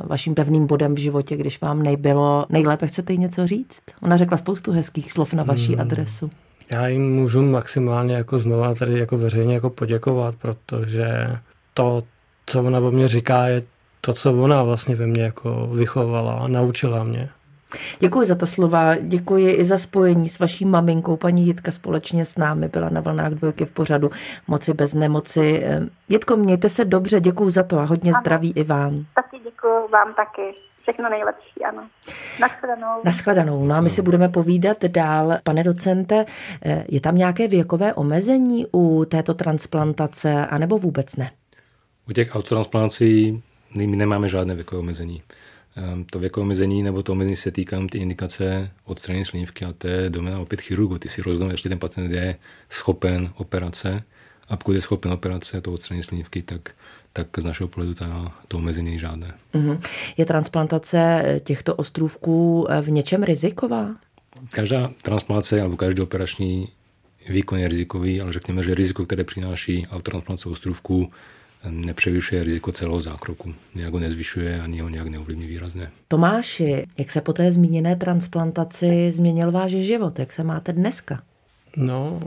vaším 0.09 0.35
pevným 0.35 0.67
bodem 0.67 0.95
v 0.95 0.97
životě, 0.97 1.37
když 1.37 1.61
vám 1.61 1.83
nejbylo 1.83 2.45
nejlépe. 2.49 2.87
Chcete 2.87 3.13
jí 3.13 3.19
něco 3.19 3.47
říct? 3.47 3.81
Ona 4.01 4.17
řekla 4.17 4.37
spoustu 4.37 4.71
hezkých 4.71 5.11
slov 5.11 5.33
na 5.33 5.43
vaší 5.43 5.71
hmm. 5.71 5.81
adresu. 5.81 6.29
Já 6.73 6.88
jim 6.88 7.15
můžu 7.15 7.41
maximálně 7.41 8.15
jako 8.15 8.39
znova 8.39 8.75
tady 8.75 8.99
jako 8.99 9.17
veřejně 9.17 9.53
jako 9.53 9.69
poděkovat, 9.69 10.36
protože 10.36 11.07
to, 11.73 12.03
co 12.45 12.63
ona 12.63 12.79
o 12.79 12.91
mě 12.91 13.07
říká, 13.07 13.47
je 13.47 13.63
to, 14.01 14.13
co 14.13 14.33
ona 14.33 14.63
vlastně 14.63 14.95
ve 14.95 15.07
mně 15.07 15.23
jako 15.23 15.67
vychovala 15.67 16.33
a 16.33 16.47
naučila 16.47 17.03
mě. 17.03 17.29
Děkuji 17.99 18.25
za 18.25 18.36
ta 18.36 18.45
slova, 18.45 18.95
děkuji 18.95 19.53
i 19.53 19.65
za 19.65 19.77
spojení 19.77 20.29
s 20.29 20.39
vaší 20.39 20.65
maminkou. 20.65 21.17
Paní 21.17 21.45
Jitka 21.45 21.71
společně 21.71 22.25
s 22.25 22.38
námi 22.38 22.67
byla 22.67 22.89
na 22.89 23.01
vlnách 23.01 23.31
dvojky 23.31 23.65
v 23.65 23.71
pořadu 23.71 24.12
Moci 24.47 24.73
bez 24.73 24.93
nemoci. 24.93 25.65
Jitko, 26.09 26.38
mějte 26.38 26.69
se 26.69 26.86
dobře, 26.86 27.19
děkuji 27.19 27.49
za 27.49 27.63
to 27.63 27.79
a 27.79 27.83
hodně 27.83 28.12
ano. 28.12 28.19
zdraví 28.21 28.53
i 28.55 28.63
vám. 28.63 29.05
Taky 29.15 29.38
děkuji 29.43 29.88
vám 29.91 30.13
taky. 30.13 30.72
Všechno 30.84 31.10
nejlepší, 31.10 31.63
ano. 31.69 31.89
Naschledanou. 32.39 33.02
Naschledanou. 33.06 33.65
No 33.65 33.76
a 33.76 33.82
my 33.82 33.89
si 33.89 34.02
budeme 34.02 34.30
povídat 34.30 34.86
dál. 34.86 35.38
Pane 35.43 35.63
docente, 35.63 36.26
je 36.89 37.02
tam 37.02 37.17
nějaké 37.17 37.48
věkové 37.48 37.93
omezení 37.93 38.65
u 38.74 39.06
této 39.06 39.34
transplantace, 39.34 40.48
anebo 40.48 40.78
vůbec 40.78 41.15
ne? 41.15 41.32
U 42.10 42.13
těch 42.13 42.36
autotransplantací 42.36 43.43
my 43.78 43.88
nemáme 43.88 44.30
žádné 44.30 44.56
věkové 44.56 44.80
omezení. 44.80 45.22
Ehm, 45.76 46.04
to 46.04 46.19
věkové 46.19 46.41
omezení 46.41 46.84
nebo 46.84 47.04
to 47.04 47.12
omezení 47.12 47.36
se 47.36 47.52
týká 47.52 47.78
ty 47.91 47.98
indikace 47.98 48.72
odstranění 48.86 49.26
slinivky 49.26 49.65
a 49.65 49.74
to 49.74 49.88
je 49.88 50.10
domena 50.10 50.39
opět 50.39 50.62
chirurgu. 50.62 50.98
Ty 50.98 51.10
si 51.10 51.22
rozhodnou, 51.22 51.52
jestli 51.52 51.69
ten 51.69 51.80
pacient 51.80 52.12
je 52.12 52.36
schopen 52.69 53.34
operace 53.38 54.04
a 54.50 54.58
pokud 54.58 54.72
je 54.72 54.82
schopen 54.82 55.12
operace, 55.12 55.62
to 55.62 55.74
odstranění 55.74 56.04
slinivky, 56.04 56.41
tak, 56.41 56.72
tak 57.13 57.28
z 57.38 57.45
našeho 57.45 57.67
pohledu 57.67 57.93
ta, 57.93 58.32
to 58.47 58.58
omezení 58.58 58.86
není 58.86 58.99
žádné. 58.99 59.34
Mm-hmm. 59.54 59.80
Je 60.17 60.26
transplantace 60.26 61.23
těchto 61.43 61.76
ostrůvků 61.76 62.67
v 62.82 62.91
něčem 62.91 63.23
riziková? 63.23 63.95
Každá 64.49 64.91
transplantace 65.02 65.56
nebo 65.56 65.78
každý 65.78 66.02
operační 66.02 66.67
výkon 67.30 67.60
je 67.60 67.67
rizikový, 67.67 68.21
ale 68.21 68.32
řekněme, 68.34 68.63
že 68.63 68.76
riziko, 68.76 69.06
které 69.06 69.23
přináší 69.23 69.88
autotransplantace 69.88 70.49
ostrůvků, 70.49 71.12
nepřevyšuje 71.69 72.43
riziko 72.43 72.71
celého 72.71 73.02
zákroku. 73.02 73.54
Nějak 73.76 73.93
ho 73.93 73.99
nezvyšuje 73.99 74.62
ani 74.62 74.80
ho 74.80 74.89
nějak 74.89 75.08
neovlivní 75.08 75.47
výrazně. 75.47 75.89
Tomáši, 76.08 76.88
jak 76.97 77.12
se 77.12 77.21
po 77.21 77.34
té 77.34 77.52
zmíněné 77.52 77.95
transplantaci 77.95 79.12
změnil 79.12 79.52
váš 79.52 79.71
život? 79.71 80.19
Jak 80.19 80.34
se 80.34 80.43
máte 80.43 80.73
dneska? 80.73 81.21
No, 81.78 82.19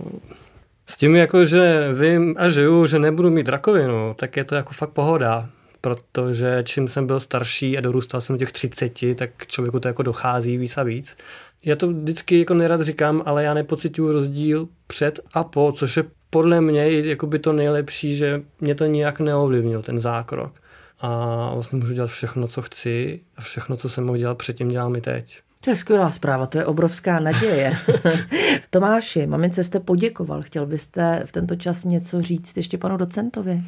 s 0.87 0.97
tím 0.97 1.17
jako, 1.17 1.45
že 1.45 1.89
vím 1.93 2.35
a 2.39 2.49
žiju, 2.49 2.87
že 2.87 2.99
nebudu 2.99 3.31
mít 3.31 3.49
rakovinu, 3.49 4.15
tak 4.19 4.37
je 4.37 4.45
to 4.45 4.55
jako 4.55 4.73
fakt 4.73 4.91
pohoda 4.91 5.49
protože 5.87 6.63
čím 6.67 6.89
jsem 6.89 7.07
byl 7.07 7.21
starší 7.21 7.79
a 7.79 7.81
dorůstal 7.81 8.21
jsem 8.21 8.35
do 8.35 8.39
těch 8.39 8.53
30, 8.53 9.01
tak 9.17 9.47
člověku 9.47 9.81
to 9.81 9.89
jako 9.89 10.03
dochází 10.03 10.57
víc 10.57 10.79
a 10.79 10.83
víc. 10.83 11.17
Já 11.65 11.77
to 11.77 11.89
vždycky 11.89 12.39
jako 12.39 12.55
nerad 12.55 12.81
říkám, 12.81 13.23
ale 13.27 13.45
já 13.45 13.55
nepocituju 13.55 14.13
rozdíl 14.13 14.69
před 14.87 15.21
a 15.33 15.45
po, 15.45 15.73
což 15.73 15.97
je 15.97 16.05
podle 16.31 16.61
mě 16.61 16.91
jakoby 16.91 17.39
to 17.39 17.53
nejlepší, 17.53 18.17
že 18.17 18.43
mě 18.61 18.75
to 18.75 18.85
nijak 18.87 19.21
neovlivnil, 19.21 19.83
ten 19.83 20.01
zákrok. 20.01 20.53
A 21.01 21.51
vlastně 21.55 21.79
můžu 21.79 21.93
dělat 21.93 22.11
všechno, 22.11 22.49
co 22.49 22.63
chci 22.63 23.21
a 23.37 23.41
všechno, 23.41 23.77
co 23.77 23.89
jsem 23.89 24.05
mohl 24.05 24.19
dělat 24.19 24.39
předtím, 24.39 24.69
dělám 24.69 24.97
i 24.97 25.01
teď. 25.01 25.41
To 25.61 25.71
je 25.71 25.77
skvělá 25.77 26.11
zpráva, 26.11 26.47
to 26.47 26.59
je 26.59 26.65
obrovská 26.65 27.21
naděje. 27.21 27.77
Tomáši, 28.71 29.27
mamince 29.27 29.65
jste 29.65 29.81
poděkoval. 29.81 30.43
Chtěl 30.43 30.67
byste 30.67 31.23
v 31.27 31.33
tento 31.33 31.57
čas 31.57 31.85
něco 31.85 32.23
říct 32.23 32.57
ještě 32.57 32.79
panu 32.79 32.97
docentovi? 32.97 33.63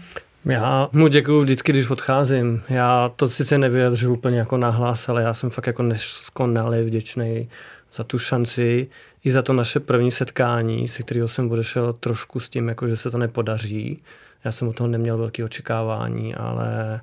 Já 0.45 0.89
mu 0.93 1.09
děkuji 1.09 1.43
vždycky, 1.43 1.73
když 1.73 1.91
odcházím. 1.91 2.63
Já 2.69 3.13
to 3.17 3.29
sice 3.29 3.59
nevyjadřu 3.59 4.13
úplně 4.13 4.39
jako 4.39 4.57
nahlas, 4.57 5.09
ale 5.09 5.23
já 5.23 5.35
jsem 5.35 5.51
fakt 5.51 5.67
jako 5.67 5.83
neskonalý 5.83 6.83
vděčný 6.83 7.49
za 7.93 8.05
tu 8.05 8.19
šanci 8.19 8.89
i 9.25 9.31
za 9.31 9.43
to 9.43 9.53
naše 9.53 9.81
první 9.81 10.11
setkání, 10.11 10.89
se 10.89 11.03
kterého 11.03 11.29
jsem 11.29 11.51
odešel 11.51 11.93
trošku 11.93 12.41
s 12.41 12.49
tím, 12.49 12.69
jako 12.69 12.89
že 12.89 12.97
se 12.97 13.11
to 13.11 13.19
nepodaří. 13.19 14.03
Já 14.45 14.53
jsem 14.53 14.69
o 14.69 14.73
toho 14.73 14.89
neměl 14.89 15.19
velké 15.19 15.45
očekávání, 15.45 16.35
ale 16.35 17.01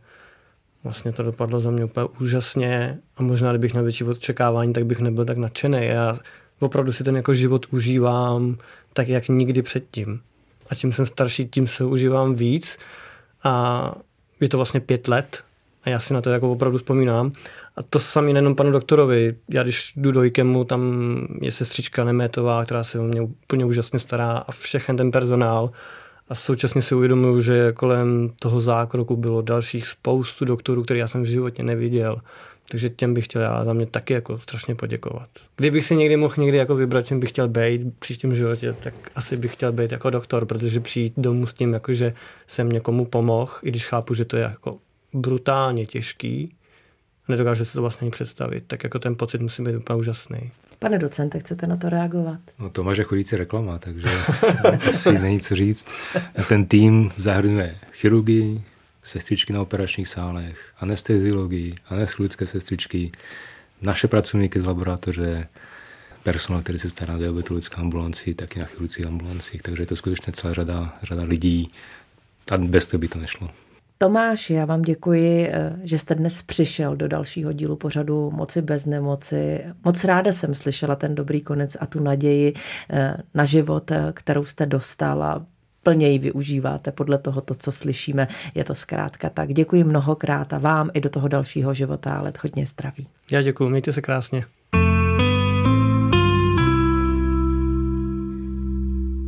vlastně 0.85 1.11
to 1.11 1.23
dopadlo 1.23 1.59
za 1.59 1.71
mě 1.71 1.85
úplně 1.85 2.07
úžasně 2.19 2.99
a 3.17 3.23
možná, 3.23 3.51
kdybych 3.51 3.73
měl 3.73 3.83
větší 3.83 4.03
očekávání, 4.03 4.73
tak 4.73 4.85
bych 4.85 4.99
nebyl 4.99 5.25
tak 5.25 5.37
nadšený. 5.37 5.85
Já 5.85 6.19
opravdu 6.59 6.91
si 6.91 7.03
ten 7.03 7.15
jako 7.15 7.33
život 7.33 7.65
užívám 7.71 8.57
tak, 8.93 9.07
jak 9.07 9.27
nikdy 9.27 9.61
předtím. 9.61 10.19
A 10.69 10.75
čím 10.75 10.91
jsem 10.91 11.05
starší, 11.05 11.45
tím 11.45 11.67
se 11.67 11.85
užívám 11.85 12.35
víc 12.35 12.77
a 13.43 13.95
je 14.39 14.49
to 14.49 14.57
vlastně 14.57 14.79
pět 14.79 15.07
let 15.07 15.43
a 15.83 15.89
já 15.89 15.99
si 15.99 16.13
na 16.13 16.21
to 16.21 16.29
jako 16.29 16.51
opravdu 16.51 16.77
vzpomínám. 16.77 17.31
A 17.75 17.83
to 17.83 17.99
samý 17.99 18.33
nejenom 18.33 18.55
panu 18.55 18.71
doktorovi. 18.71 19.35
Já 19.49 19.63
když 19.63 19.93
jdu 19.95 20.11
do 20.11 20.23
IKEMu, 20.23 20.63
tam 20.63 20.81
je 21.41 21.51
sestřička 21.51 22.03
Nemétová, 22.03 22.65
která 22.65 22.83
se 22.83 22.99
o 22.99 23.03
mě 23.03 23.21
úplně 23.21 23.65
úžasně 23.65 23.99
stará 23.99 24.37
a 24.37 24.51
všechen 24.51 24.97
ten 24.97 25.11
personál. 25.11 25.71
A 26.29 26.35
současně 26.35 26.81
si 26.81 26.95
uvědomuju, 26.95 27.41
že 27.41 27.71
kolem 27.71 28.31
toho 28.39 28.61
zákroku 28.61 29.15
bylo 29.15 29.41
dalších 29.41 29.87
spoustu 29.87 30.45
doktorů, 30.45 30.83
který 30.83 30.99
já 30.99 31.07
jsem 31.07 31.23
v 31.23 31.25
životě 31.25 31.63
neviděl. 31.63 32.17
Takže 32.69 32.89
těm 32.89 33.13
bych 33.13 33.25
chtěl 33.25 33.41
já 33.41 33.63
za 33.65 33.73
mě 33.73 33.85
taky 33.85 34.13
jako 34.13 34.39
strašně 34.39 34.75
poděkovat. 34.75 35.29
Kdybych 35.55 35.85
si 35.85 35.95
někdy 35.95 36.17
mohl 36.17 36.33
někdy 36.37 36.57
jako 36.57 36.75
vybrat, 36.75 37.05
čím 37.05 37.19
bych 37.19 37.29
chtěl 37.29 37.47
být 37.47 37.81
v 37.81 37.99
příštím 37.99 38.35
životě, 38.35 38.75
tak 38.79 38.93
asi 39.15 39.37
bych 39.37 39.53
chtěl 39.53 39.71
být 39.71 39.91
jako 39.91 40.09
doktor, 40.09 40.45
protože 40.45 40.79
přijít 40.79 41.13
domů 41.17 41.47
s 41.47 41.53
tím, 41.53 41.73
jako 41.73 41.93
že 41.93 42.13
jsem 42.47 42.69
někomu 42.69 43.05
pomohl, 43.05 43.51
i 43.63 43.69
když 43.69 43.85
chápu, 43.85 44.13
že 44.13 44.25
to 44.25 44.37
je 44.37 44.43
jako 44.43 44.77
brutálně 45.13 45.85
těžký, 45.85 46.55
nedokáže 47.27 47.65
se 47.65 47.73
to 47.73 47.81
vlastně 47.81 48.05
ani 48.05 48.11
představit, 48.11 48.63
tak 48.67 48.83
jako 48.83 48.99
ten 48.99 49.15
pocit 49.15 49.41
musí 49.41 49.63
být 49.63 49.75
úplně 49.75 49.99
úžasný. 49.99 50.51
Pane 50.79 50.97
docente, 50.97 51.39
chcete 51.39 51.67
na 51.67 51.77
to 51.77 51.89
reagovat? 51.89 52.39
No 52.59 52.69
to 52.69 52.83
máš 52.83 52.99
chodící 52.99 53.35
reklama, 53.35 53.79
takže 53.79 54.09
asi 54.89 55.19
není 55.19 55.39
co 55.39 55.55
říct. 55.55 55.93
Ten 56.49 56.65
tým 56.65 57.11
zahrnuje 57.15 57.77
chirurgii, 57.91 58.63
sestřičky 59.03 59.53
na 59.53 59.61
operačních 59.61 60.07
sálech, 60.07 60.73
anesteziologii, 60.79 61.75
anestetické 61.89 62.47
sestřičky, 62.47 63.11
naše 63.81 64.07
pracovníky 64.07 64.59
z 64.59 64.65
laboratoře, 64.65 65.47
personál, 66.23 66.61
který 66.61 66.79
se 66.79 66.89
stará 66.89 67.15
o 67.15 67.17
diabetologickou 67.17 67.81
ambulanci, 67.81 68.33
taky 68.33 68.59
na 68.59 68.65
chirurgických 68.65 69.05
ambulancích, 69.05 69.61
takže 69.61 69.83
je 69.83 69.87
to 69.87 69.95
skutečně 69.95 70.33
celá 70.33 70.53
řada, 70.53 70.97
řada 71.03 71.23
lidí 71.23 71.71
a 72.51 72.57
bez 72.57 72.87
toho 72.87 72.99
by 72.99 73.07
to 73.07 73.19
nešlo. 73.19 73.49
Tomáši, 73.97 74.53
já 74.53 74.65
vám 74.65 74.81
děkuji, 74.81 75.47
eh, 75.47 75.73
že 75.83 75.99
jste 75.99 76.15
dnes 76.15 76.41
přišel 76.41 76.95
do 76.95 77.07
dalšího 77.07 77.53
dílu 77.53 77.75
pořadu 77.75 78.31
Moci 78.31 78.61
bez 78.61 78.85
nemoci. 78.85 79.65
Moc 79.83 80.03
ráda 80.03 80.31
jsem 80.31 80.55
slyšela 80.55 80.95
ten 80.95 81.15
dobrý 81.15 81.41
konec 81.41 81.77
a 81.79 81.85
tu 81.85 81.99
naději 81.99 82.53
eh, 82.89 83.17
na 83.33 83.45
život, 83.45 83.91
eh, 83.91 84.11
kterou 84.13 84.45
jste 84.45 84.65
dostal 84.65 85.23
a 85.23 85.45
plněji 85.83 86.19
využíváte 86.19 86.91
podle 86.91 87.17
toho, 87.17 87.41
to, 87.41 87.55
co 87.55 87.71
slyšíme. 87.71 88.27
Je 88.55 88.63
to 88.63 88.75
zkrátka 88.75 89.29
tak. 89.29 89.53
Děkuji 89.53 89.83
mnohokrát 89.83 90.53
a 90.53 90.57
vám 90.57 90.89
i 90.93 91.01
do 91.01 91.09
toho 91.09 91.27
dalšího 91.27 91.73
života, 91.73 92.17
ale 92.17 92.33
hodně 92.43 92.65
zdraví. 92.65 93.07
Já 93.31 93.41
děkuji, 93.41 93.69
mějte 93.69 93.93
se 93.93 94.01
krásně. 94.01 94.45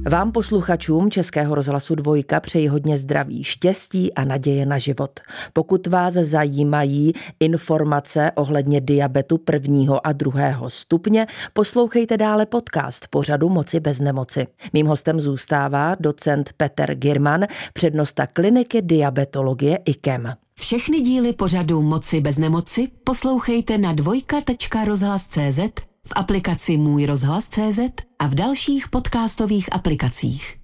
Vám 0.09 0.31
posluchačům 0.31 1.11
Českého 1.11 1.55
rozhlasu 1.55 1.95
Dvojka 1.95 2.39
přeji 2.39 2.67
hodně 2.67 2.97
zdraví, 2.97 3.43
štěstí 3.43 4.13
a 4.13 4.25
naděje 4.25 4.65
na 4.65 4.77
život. 4.77 5.19
Pokud 5.53 5.87
vás 5.87 6.13
zajímají 6.13 7.13
informace 7.39 8.31
ohledně 8.35 8.81
diabetu 8.81 9.37
prvního 9.37 10.07
a 10.07 10.11
druhého 10.11 10.69
stupně, 10.69 11.27
poslouchejte 11.53 12.17
dále 12.17 12.45
podcast 12.45 13.07
pořadu 13.07 13.49
Moci 13.49 13.79
bez 13.79 13.99
nemoci. 13.99 14.47
Mým 14.73 14.87
hostem 14.87 15.21
zůstává 15.21 15.95
docent 15.99 16.49
Peter 16.57 16.95
Girman, 16.95 17.45
přednosta 17.73 18.27
kliniky 18.27 18.81
diabetologie 18.81 19.79
IKEM. 19.85 20.33
Všechny 20.59 21.01
díly 21.01 21.33
pořadu 21.33 21.81
Moci 21.81 22.21
bez 22.21 22.37
nemoci 22.37 22.87
poslouchejte 23.03 23.77
na 23.77 23.93
dvojka.rozhlas.cz 23.93 25.86
v 26.07 26.13
aplikaci 26.15 26.77
Můj 26.77 27.05
rozhlas 27.05 27.47
CZ 27.47 27.79
a 28.19 28.27
v 28.27 28.35
dalších 28.35 28.89
podcastových 28.89 29.73
aplikacích. 29.73 30.57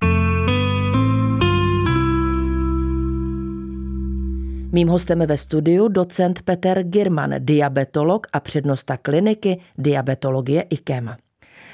Mým 4.71 4.87
hostem 4.87 5.19
ve 5.19 5.37
studiu 5.37 5.87
docent 5.87 6.41
Peter 6.41 6.83
Girman, 6.83 7.35
diabetolog 7.39 8.27
a 8.33 8.39
přednosta 8.39 8.97
kliniky 8.97 9.59
diabetologie 9.77 10.61
IKEM. 10.61 11.15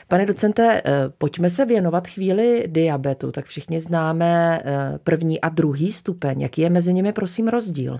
Pane 0.08 0.26
docente, 0.26 0.82
eh, 0.86 0.92
pojďme 1.18 1.50
se 1.50 1.66
věnovat 1.66 2.08
chvíli 2.08 2.64
diabetu. 2.68 3.32
Tak 3.32 3.46
všichni 3.46 3.80
známe 3.80 4.60
eh, 4.66 5.00
první 5.04 5.42
a 5.42 5.50
druhý 5.50 5.92
stupeň. 5.92 6.42
Jaký 6.42 6.62
je 6.62 6.70
mezi 6.70 6.94
nimi, 6.94 7.14
prosím, 7.14 7.48
rozdíl? 7.48 8.00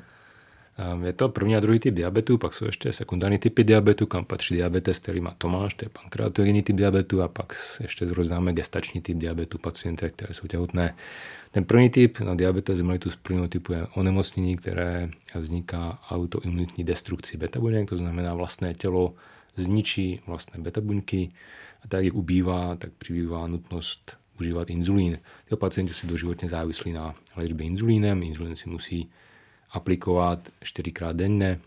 Ehm, 0.80 1.04
je 1.04 1.14
to 1.14 1.30
první 1.30 1.56
a 1.56 1.60
druhý 1.60 1.80
typ 1.80 1.94
diabetu, 1.96 2.38
pak 2.38 2.54
jsou 2.54 2.66
ještě 2.66 2.94
sekundární 2.94 3.38
typy 3.38 3.64
diabetu, 3.64 4.06
kam 4.06 4.26
patří 4.26 4.56
diabetes, 4.56 5.00
který 5.00 5.20
má 5.20 5.36
Tomáš, 5.38 5.74
to 5.74 5.86
je 5.86 5.90
pankreatogenní 5.90 6.64
typ 6.64 6.76
diabetu 6.76 7.22
a 7.22 7.28
pak 7.28 7.54
ještě 7.82 8.06
známe 8.06 8.54
gestační 8.54 9.02
typ 9.02 9.18
diabetu 9.18 9.58
pacientek, 9.58 10.14
které 10.14 10.34
jsou 10.34 10.48
těhotné. 10.48 10.96
Ten 11.52 11.66
první 11.66 11.90
typ 11.90 12.20
na 12.20 12.36
diabetes 12.36 12.82
mellitus 12.82 13.16
prvního 13.16 13.48
typu 13.48 13.74
je 13.74 13.88
onemocnění, 13.96 14.58
které 14.58 15.10
vzniká 15.36 16.00
autoimunitní 16.10 16.84
destrukcí 16.84 17.38
beta 17.38 17.60
buněk, 17.60 17.90
to 17.90 17.98
znamená 17.98 18.34
vlastné 18.34 18.74
tělo 18.74 19.14
zničí 19.56 20.22
vlastné 20.28 20.64
beta 20.64 20.82
buňky 20.82 21.32
a 21.84 21.88
tak 21.88 22.06
jak 22.06 22.14
ubývá, 22.14 22.76
tak 22.76 22.92
přibývá 22.98 23.48
nutnost 23.48 24.18
užívat 24.40 24.70
inzulín. 24.70 25.20
Tyto 25.44 25.58
pacienti 25.58 25.94
jsou 25.94 26.08
doživotně 26.08 26.50
závislí 26.50 26.94
na 26.94 27.16
léčbě 27.36 27.66
inzulínem, 27.66 28.24
inzulín 28.24 28.56
si 28.56 28.70
musí 28.70 29.10
aplikovat 29.72 30.50
4krát 30.64 31.14
denně, 31.14 31.60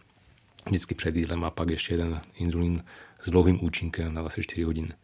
vždycky 0.66 0.94
před 0.94 1.16
jídlem 1.16 1.44
a 1.44 1.50
pak 1.50 1.70
ještě 1.70 1.94
jeden 1.94 2.20
inzulín 2.34 2.84
s 3.20 3.30
dlouhým 3.30 3.64
účinkem 3.64 4.14
na 4.14 4.20
24 4.20 4.62
hodin. 4.62 4.94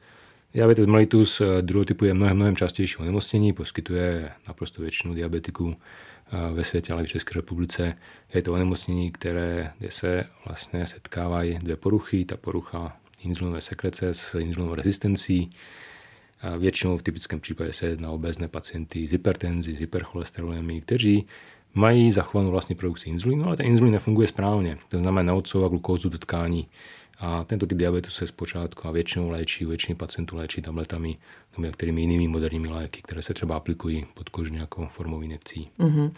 Diabetes 0.55 0.87
mellitus 0.87 1.41
eh, 1.41 1.63
druhého 1.63 1.85
typu 1.85 2.05
je 2.05 2.15
mnohem, 2.15 2.37
mnohem 2.37 2.57
častější 2.57 2.97
onemocnění, 2.97 3.53
poskytuje 3.53 4.31
naprosto 4.49 4.83
většinu 4.83 5.15
diabetiků 5.15 5.77
eh, 5.77 6.53
ve 6.53 6.65
světě, 6.65 6.93
ale 6.93 7.05
v 7.05 7.09
České 7.09 7.35
republice. 7.35 7.97
Je 8.35 8.43
to 8.43 8.53
onemocnění, 8.53 9.13
které, 9.13 9.73
kde 9.79 9.91
se 9.91 10.25
vlastně 10.47 10.87
setkávají 10.87 11.59
dvě 11.59 11.77
poruchy. 11.77 12.25
Ta 12.25 12.37
porucha 12.37 12.97
inzulinové 13.23 13.61
sekrece 13.61 14.15
s 14.15 14.35
inzulinovou 14.35 14.75
rezistencí. 14.75 15.51
Většinou 16.59 16.97
v 16.97 17.03
typickém 17.03 17.41
případě 17.41 17.73
se 17.73 17.87
jedná 17.87 18.11
o 18.11 18.15
obézné 18.15 18.49
pacienty 18.49 19.09
s 19.09 19.13
hypertenzi, 19.13 19.77
s 19.77 19.81
hypercholesterolemi, 19.81 20.81
kteří 20.81 21.27
mají 21.75 22.13
zachovanou 22.13 22.51
vlastní 22.51 22.75
produkci 22.75 23.09
inzulínu, 23.11 23.47
ale 23.47 23.57
ten 23.57 23.67
inzulín 23.67 23.93
nefunguje 23.93 24.29
správně. 24.29 24.77
To 24.89 25.01
znamená 25.01 25.23
neodsouva 25.23 25.69
glukózu 25.69 26.09
do 26.09 26.19
tkání. 26.19 26.69
A 27.21 27.45
tento 27.45 27.67
typ 27.67 27.79
diabetu 27.79 28.11
se 28.11 28.27
zpočátku 28.27 28.89
a 28.89 28.91
většinou 28.91 29.31
léčí, 29.31 29.65
většině 29.65 29.97
pacientů 29.97 30.37
léčí 30.37 30.63
tabletami 30.63 31.17
nebo 31.57 31.67
některými 31.67 32.01
jinými 32.01 32.29
moderními 32.29 32.69
léky, 32.69 33.01
které 33.03 33.23
se 33.23 33.35
třeba 33.35 33.57
aplikují 33.57 34.07
podkožně 34.15 34.59
jako 34.59 34.89
formou 34.89 35.21
injekcí. 35.21 35.71
Mm-hmm. 35.79 36.11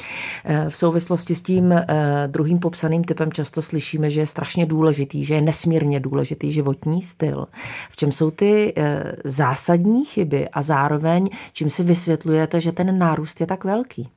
V 0.68 0.76
souvislosti 0.76 1.34
s 1.34 1.42
tím 1.42 1.72
eh, 1.72 1.84
druhým 2.26 2.58
popsaným 2.58 3.04
typem 3.04 3.32
často 3.32 3.62
slyšíme, 3.62 4.10
že 4.10 4.20
je 4.20 4.26
strašně 4.26 4.66
důležitý, 4.66 5.24
že 5.24 5.34
je 5.34 5.42
nesmírně 5.42 6.00
důležitý 6.00 6.52
životní 6.52 7.02
styl. 7.02 7.46
V 7.90 7.96
čem 7.96 8.12
jsou 8.12 8.30
ty 8.30 8.72
eh, 8.76 9.12
zásadní 9.24 10.04
chyby 10.04 10.48
a 10.48 10.62
zároveň 10.62 11.28
čím 11.52 11.70
si 11.70 11.82
vysvětlujete, 11.82 12.60
že 12.60 12.72
ten 12.72 12.98
nárůst 12.98 13.40
je 13.40 13.46
tak 13.46 13.64
velký? 13.64 14.08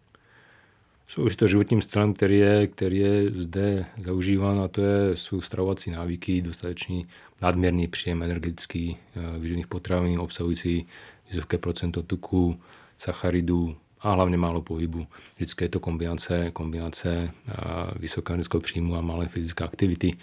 Jsou 1.13 1.23
už 1.23 1.35
to 1.35 1.47
životním 1.47 1.81
stylem, 1.81 2.13
který 2.13 2.39
je, 2.39 2.67
který 2.67 2.97
je 2.97 3.31
zde 3.31 3.85
zaužíván 4.01 4.59
a 4.59 4.67
to 4.67 4.81
je 4.81 5.15
jsou 5.15 5.41
stravovací 5.41 5.91
návyky, 5.91 6.41
dostatečný 6.41 7.07
nadměrný 7.41 7.87
příjem 7.87 8.23
energetický 8.23 8.97
eh, 9.15 9.39
výživných 9.39 9.67
potravin 9.67 10.19
obsahující 10.19 10.85
vysoké 11.33 11.57
procento 11.57 12.03
tuku, 12.03 12.59
sacharidů 12.97 13.75
a 14.01 14.11
hlavně 14.11 14.37
málo 14.37 14.61
pohybu. 14.61 15.07
Vždycky 15.35 15.63
je 15.63 15.69
to 15.69 15.79
kombinace, 15.79 16.51
kombinace 16.51 17.31
eh, 17.47 17.53
vysokého 17.99 18.33
energetického 18.33 18.61
příjmu 18.61 18.95
a 18.95 19.01
malé 19.01 19.27
fyzické 19.27 19.63
aktivity. 19.63 20.17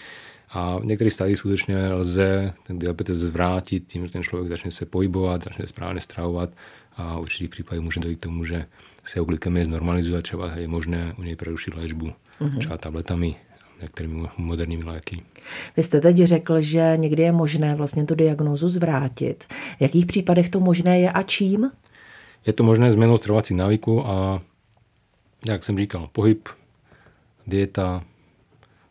A 0.49 0.79
v 0.79 0.85
některých 0.85 1.13
stadiích 1.13 1.39
skutečně 1.39 1.89
lze 1.93 2.53
ten 2.67 2.79
diabetes 2.79 3.19
zvrátit 3.19 3.87
tím, 3.87 4.07
že 4.07 4.13
ten 4.13 4.23
člověk 4.23 4.49
začne 4.49 4.71
se 4.71 4.87
pohybovat, 4.87 5.45
začne 5.45 5.67
správně 5.67 6.01
stravovat 6.01 6.51
a 6.97 7.17
v 7.17 7.21
určitých 7.21 7.51
případech 7.51 7.81
může 7.81 8.01
dojít 8.01 8.17
k 8.17 8.23
tomu, 8.23 8.45
že 8.45 8.67
se 9.05 9.19
jeho 9.19 9.25
glykemie 9.25 9.65
znormalizuje, 9.65 10.23
třeba 10.23 10.57
je 10.57 10.69
možné 10.69 11.15
u 11.19 11.23
něj 11.23 11.37
prerušit 11.37 11.75
léčbu 11.75 12.13
mm-hmm. 12.41 12.59
třeba 12.59 12.79
tabletami, 12.79 13.37
některými 13.83 14.29
moderními 14.37 14.85
léky. 14.85 15.23
Vy 15.77 15.83
jste 15.83 16.01
teď 16.01 16.17
řekl, 16.17 16.61
že 16.61 16.93
někdy 16.97 17.23
je 17.23 17.33
možné 17.33 17.75
vlastně 17.75 18.05
tu 18.05 18.15
diagnózu 18.15 18.69
zvrátit. 18.69 19.45
V 19.79 19.81
jakých 19.81 20.07
případech 20.07 20.49
to 20.49 20.61
možné 20.61 21.01
je 21.01 21.13
a 21.13 21.23
čím? 21.23 21.71
Je 22.47 22.53
to 22.53 22.65
možné 22.65 22.93
změnou 22.93 23.17
stravovacích 23.17 23.57
návyků 23.57 24.07
a, 24.07 24.43
jak 25.49 25.65
jsem 25.65 25.79
říkal, 25.79 26.09
pohyb, 26.13 26.49
dieta, 27.47 28.05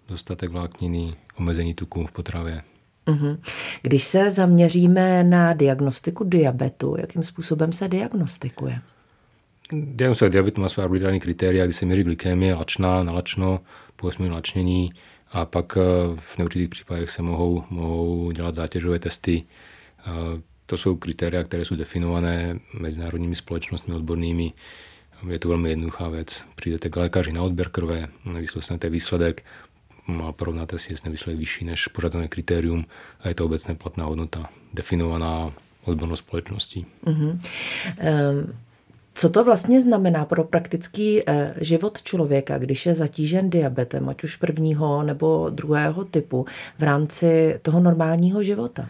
dostatek 0.07 0.49
vlákniny, 0.49 1.15
omezení 1.37 1.73
tuků 1.73 2.05
v 2.05 2.11
potravě. 2.11 2.61
Mhm. 3.05 3.41
Když 3.81 4.03
se 4.03 4.31
zaměříme 4.31 5.23
na 5.23 5.53
diagnostiku 5.53 6.23
diabetu, 6.23 6.95
jakým 6.99 7.23
způsobem 7.23 7.73
se 7.73 7.87
diagnostikuje? 7.87 8.81
Diagnostika 9.73 10.29
diabetu 10.29 10.61
má 10.61 10.69
svá 10.69 10.83
arbitrální 10.83 11.19
kritéria, 11.19 11.65
kdy 11.65 11.73
se 11.73 11.85
měří 11.85 12.03
glykémie, 12.03 12.55
lačná, 12.55 13.03
nalačno, 13.03 13.61
pojasmení 13.95 14.31
lačnění 14.31 14.93
a 15.31 15.45
pak 15.45 15.77
eh, 15.77 15.81
v 16.19 16.37
neurčitých 16.37 16.69
případech 16.69 17.09
se 17.09 17.21
mohou, 17.21 17.63
mohou 17.69 18.31
dělat 18.31 18.55
zátěžové 18.55 18.99
testy. 18.99 19.43
Eh, 19.99 20.41
to 20.65 20.77
jsou 20.77 20.95
kritéria, 20.95 21.43
které 21.43 21.65
jsou 21.65 21.75
definované 21.75 22.59
mezinárodními 22.79 23.35
společnostmi 23.35 23.95
odbornými. 23.95 24.53
Je 25.29 25.39
to 25.39 25.49
velmi 25.49 25.69
jednoduchá 25.69 26.09
věc. 26.09 26.45
Přijdete 26.55 26.89
k 26.89 26.95
lékaři 26.95 27.31
na 27.31 27.43
odběr 27.43 27.69
krve, 27.69 28.07
vyslechnete 28.39 28.89
výsledek, 28.89 29.45
a 30.23 30.31
porovnáte 30.31 30.77
si, 30.77 30.93
jestli 30.93 31.11
výsledek 31.11 31.39
vyšší 31.39 31.65
než 31.65 31.87
požadované 31.87 32.27
kritérium 32.27 32.85
a 33.19 33.27
je 33.27 33.35
to 33.35 33.45
obecně 33.45 33.75
platná 33.75 34.05
hodnota, 34.05 34.49
definovaná 34.73 35.53
odbornou 35.83 36.15
společností. 36.15 36.85
Mm-hmm. 37.05 37.39
Um... 38.31 38.53
Co 39.19 39.29
to 39.29 39.43
vlastně 39.43 39.81
znamená 39.81 40.25
pro 40.25 40.43
praktický 40.43 41.21
eh, 41.29 41.53
život 41.61 42.01
člověka, 42.01 42.57
když 42.57 42.85
je 42.85 42.93
zatížen 42.93 43.49
diabetem, 43.49 44.09
ať 44.09 44.23
už 44.23 44.35
prvního 44.35 45.03
nebo 45.03 45.49
druhého 45.49 46.05
typu, 46.05 46.45
v 46.79 46.83
rámci 46.83 47.59
toho 47.61 47.79
normálního 47.79 48.43
života? 48.43 48.89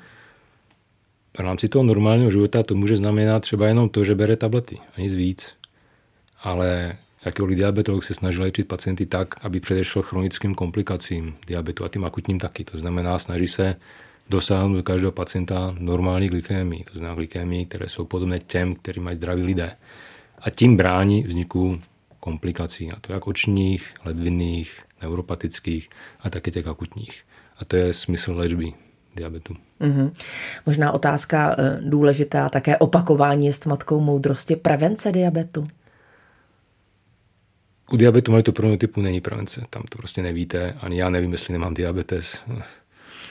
V 1.38 1.40
rámci 1.40 1.70
toho 1.70 1.84
normálního 1.84 2.32
života 2.32 2.64
to 2.64 2.76
může 2.76 2.98
znamenat 2.98 3.40
třeba 3.40 3.68
jenom 3.68 3.90
to, 3.90 4.04
že 4.04 4.16
bere 4.16 4.36
tablety 4.36 4.78
a 4.98 5.02
nic 5.02 5.16
víc. 5.16 5.56
Ale 6.44 6.98
jakýkoliv 7.26 7.58
diabetolog 7.58 8.04
se 8.04 8.14
snaží 8.14 8.40
léčit 8.40 8.68
pacienty 8.68 9.06
tak, 9.06 9.36
aby 9.42 9.60
předešel 9.60 10.02
chronickým 10.02 10.56
komplikacím 10.56 11.36
diabetu 11.48 11.86
a 11.86 11.90
tím 11.90 12.06
akutním 12.06 12.40
taky. 12.40 12.64
To 12.64 12.78
znamená, 12.78 13.20
snaží 13.20 13.48
se 13.48 13.76
dosáhnout 14.30 14.76
do 14.76 14.84
každého 14.84 15.12
pacienta 15.12 15.76
normální 15.80 16.28
glykémii, 16.28 16.84
to 16.84 16.98
znamená 16.98 17.16
glykémii, 17.16 17.66
které 17.66 17.90
jsou 17.90 18.06
podobné 18.06 18.40
těm, 18.40 18.76
který 18.76 19.02
mají 19.02 19.16
zdraví 19.16 19.44
lidé. 19.44 19.76
A 20.42 20.50
tím 20.50 20.78
brání 20.78 21.24
vzniku 21.24 21.80
komplikací, 22.20 22.92
a 22.92 23.00
to 23.00 23.14
jak 23.14 23.28
očních, 23.28 23.94
ledvinných, 24.06 24.80
neuropatických 25.02 25.90
a 26.20 26.30
také 26.30 26.52
těch 26.52 26.68
akutních. 26.68 27.24
A 27.58 27.66
to 27.66 27.76
je 27.76 27.94
smysl 27.94 28.34
léčby 28.34 28.74
diabetu. 29.16 29.56
Mm-hmm. 29.82 30.12
Možná 30.66 30.92
otázka 30.92 31.56
eh, 31.60 31.80
důležitá, 31.82 32.50
také 32.50 32.78
opakování 32.78 33.46
je 33.46 33.54
s 33.54 33.66
matkou 33.66 34.00
moudrosti, 34.00 34.56
prevence 34.56 35.12
diabetu. 35.12 35.68
U 37.92 37.98
diabetu 37.98 38.32
mají 38.32 38.44
to 38.44 38.52
prvního 38.52 38.78
typu 38.78 39.02
není 39.02 39.22
prevence. 39.22 39.66
Tam 39.70 39.84
to 39.90 39.98
prostě 39.98 40.22
nevíte. 40.22 40.74
Ani 40.82 41.00
já 41.00 41.10
nevím, 41.10 41.32
jestli 41.32 41.52
nemám 41.52 41.74
diabetes. 41.74 42.44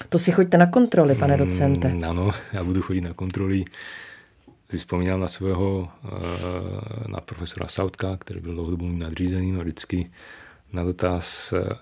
To 0.08 0.18
si 0.18 0.32
choďte 0.32 0.58
na 0.58 0.66
kontroly, 0.66 1.14
pane 1.14 1.36
mm, 1.36 1.44
docente. 1.44 1.88
Mm, 1.88 2.04
ano, 2.04 2.30
já 2.52 2.64
budu 2.64 2.82
chodit 2.82 3.00
na 3.00 3.12
kontroly. 3.12 3.64
Si 4.70 4.78
vzpomínám 4.78 5.20
na 5.20 5.28
svého, 5.28 5.88
eh, 6.04 7.08
na 7.08 7.20
profesora 7.20 7.68
Sautka, 7.68 8.16
který 8.16 8.40
byl 8.40 8.54
dlouhodobou 8.54 8.88
nadřízeným 8.88 9.60
a 9.60 9.62
vždycky 9.62 10.10
na 10.72 10.84
dotaz, 10.84 11.52
eh, 11.52 11.74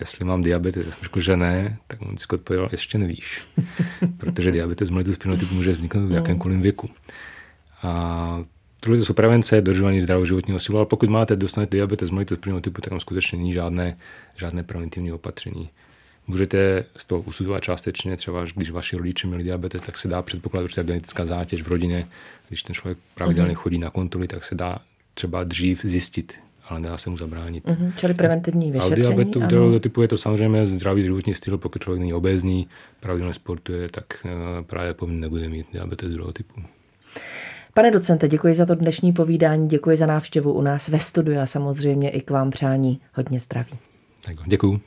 jestli 0.00 0.24
mám 0.24 0.42
diabetes, 0.42 0.84
jsem 0.84 0.94
řekl, 1.02 1.20
že 1.20 1.36
ne, 1.36 1.78
tak 1.86 2.02
on 2.02 2.08
vždycky 2.08 2.34
odpověděl, 2.34 2.68
ještě 2.72 2.98
nevíš, 2.98 3.42
protože 4.16 4.52
diabetes 4.52 4.90
mellitus 4.90 5.18
typu 5.18 5.54
může 5.54 5.72
vzniknout 5.72 6.06
v 6.06 6.12
jakémkoliv 6.12 6.58
věku. 6.58 6.90
A 7.82 8.44
tohle 8.80 9.00
jsou 9.00 9.14
prevence, 9.14 9.60
dodržování 9.60 10.00
zdravého 10.00 10.24
životního 10.24 10.58
stylu, 10.58 10.78
ale 10.78 10.86
pokud 10.86 11.08
máte 11.08 11.36
dostanete 11.36 11.76
diabetes 11.76 12.10
mellitus 12.10 12.38
typu, 12.38 12.80
tak 12.80 12.90
tam 12.90 13.00
skutečně 13.00 13.38
není 13.38 13.52
žádné, 13.52 13.96
žádné 14.36 14.62
preventivní 14.62 15.12
opatření. 15.12 15.70
Můžete 16.26 16.84
z 16.96 17.04
toho 17.04 17.20
usuzovat 17.20 17.62
částečně, 17.62 18.16
třeba 18.16 18.44
když 18.54 18.70
vaši 18.70 18.96
rodiče 18.96 19.26
měli 19.26 19.42
diabetes, 19.42 19.82
tak 19.82 19.98
se 19.98 20.08
dá 20.08 20.22
předpokládat 20.22 20.64
určitá 20.64 20.82
genetická 20.82 21.24
zátěž 21.24 21.62
v 21.62 21.68
rodině. 21.68 22.06
Když 22.48 22.62
ten 22.62 22.74
člověk 22.74 22.98
pravidelně 23.14 23.54
mm-hmm. 23.54 23.58
chodí 23.58 23.78
na 23.78 23.90
kontroly, 23.90 24.28
tak 24.28 24.44
se 24.44 24.54
dá 24.54 24.78
třeba 25.14 25.44
dřív 25.44 25.80
zjistit, 25.84 26.34
ale 26.68 26.80
nedá 26.80 26.98
se 26.98 27.10
mu 27.10 27.16
zabránit. 27.16 27.64
Mm-hmm, 27.64 27.92
čili 27.96 28.14
preventivní 28.14 28.72
vyšetření. 28.72 29.06
A 29.06 29.08
diabetu 29.08 29.42
ano. 29.42 29.80
typu 29.80 30.02
je 30.02 30.08
to 30.08 30.16
samozřejmě 30.16 30.66
zdravý 30.66 31.02
životní 31.02 31.34
styl, 31.34 31.58
pokud 31.58 31.82
člověk 31.82 32.00
není 32.00 32.14
obézní, 32.14 32.68
pravidelně 33.00 33.34
sportuje, 33.34 33.88
tak 33.88 34.04
eh, 34.24 34.62
právě 34.62 34.94
nebude 35.06 35.48
mít 35.48 35.66
diabetes 35.72 36.12
druhého 36.12 36.32
typu. 36.32 36.60
Pane 37.74 37.90
docente, 37.90 38.28
děkuji 38.28 38.54
za 38.54 38.66
to 38.66 38.74
dnešní 38.74 39.12
povídání, 39.12 39.68
děkuji 39.68 39.96
za 39.96 40.06
návštěvu 40.06 40.52
u 40.52 40.62
nás 40.62 40.88
ve 40.88 41.00
studiu 41.00 41.40
a 41.40 41.46
samozřejmě 41.46 42.10
i 42.10 42.20
k 42.20 42.30
vám 42.30 42.50
přání 42.50 43.00
hodně 43.14 43.40
zdraví. 43.40 43.78
Tak, 44.24 44.36
děkuji. 44.46 44.80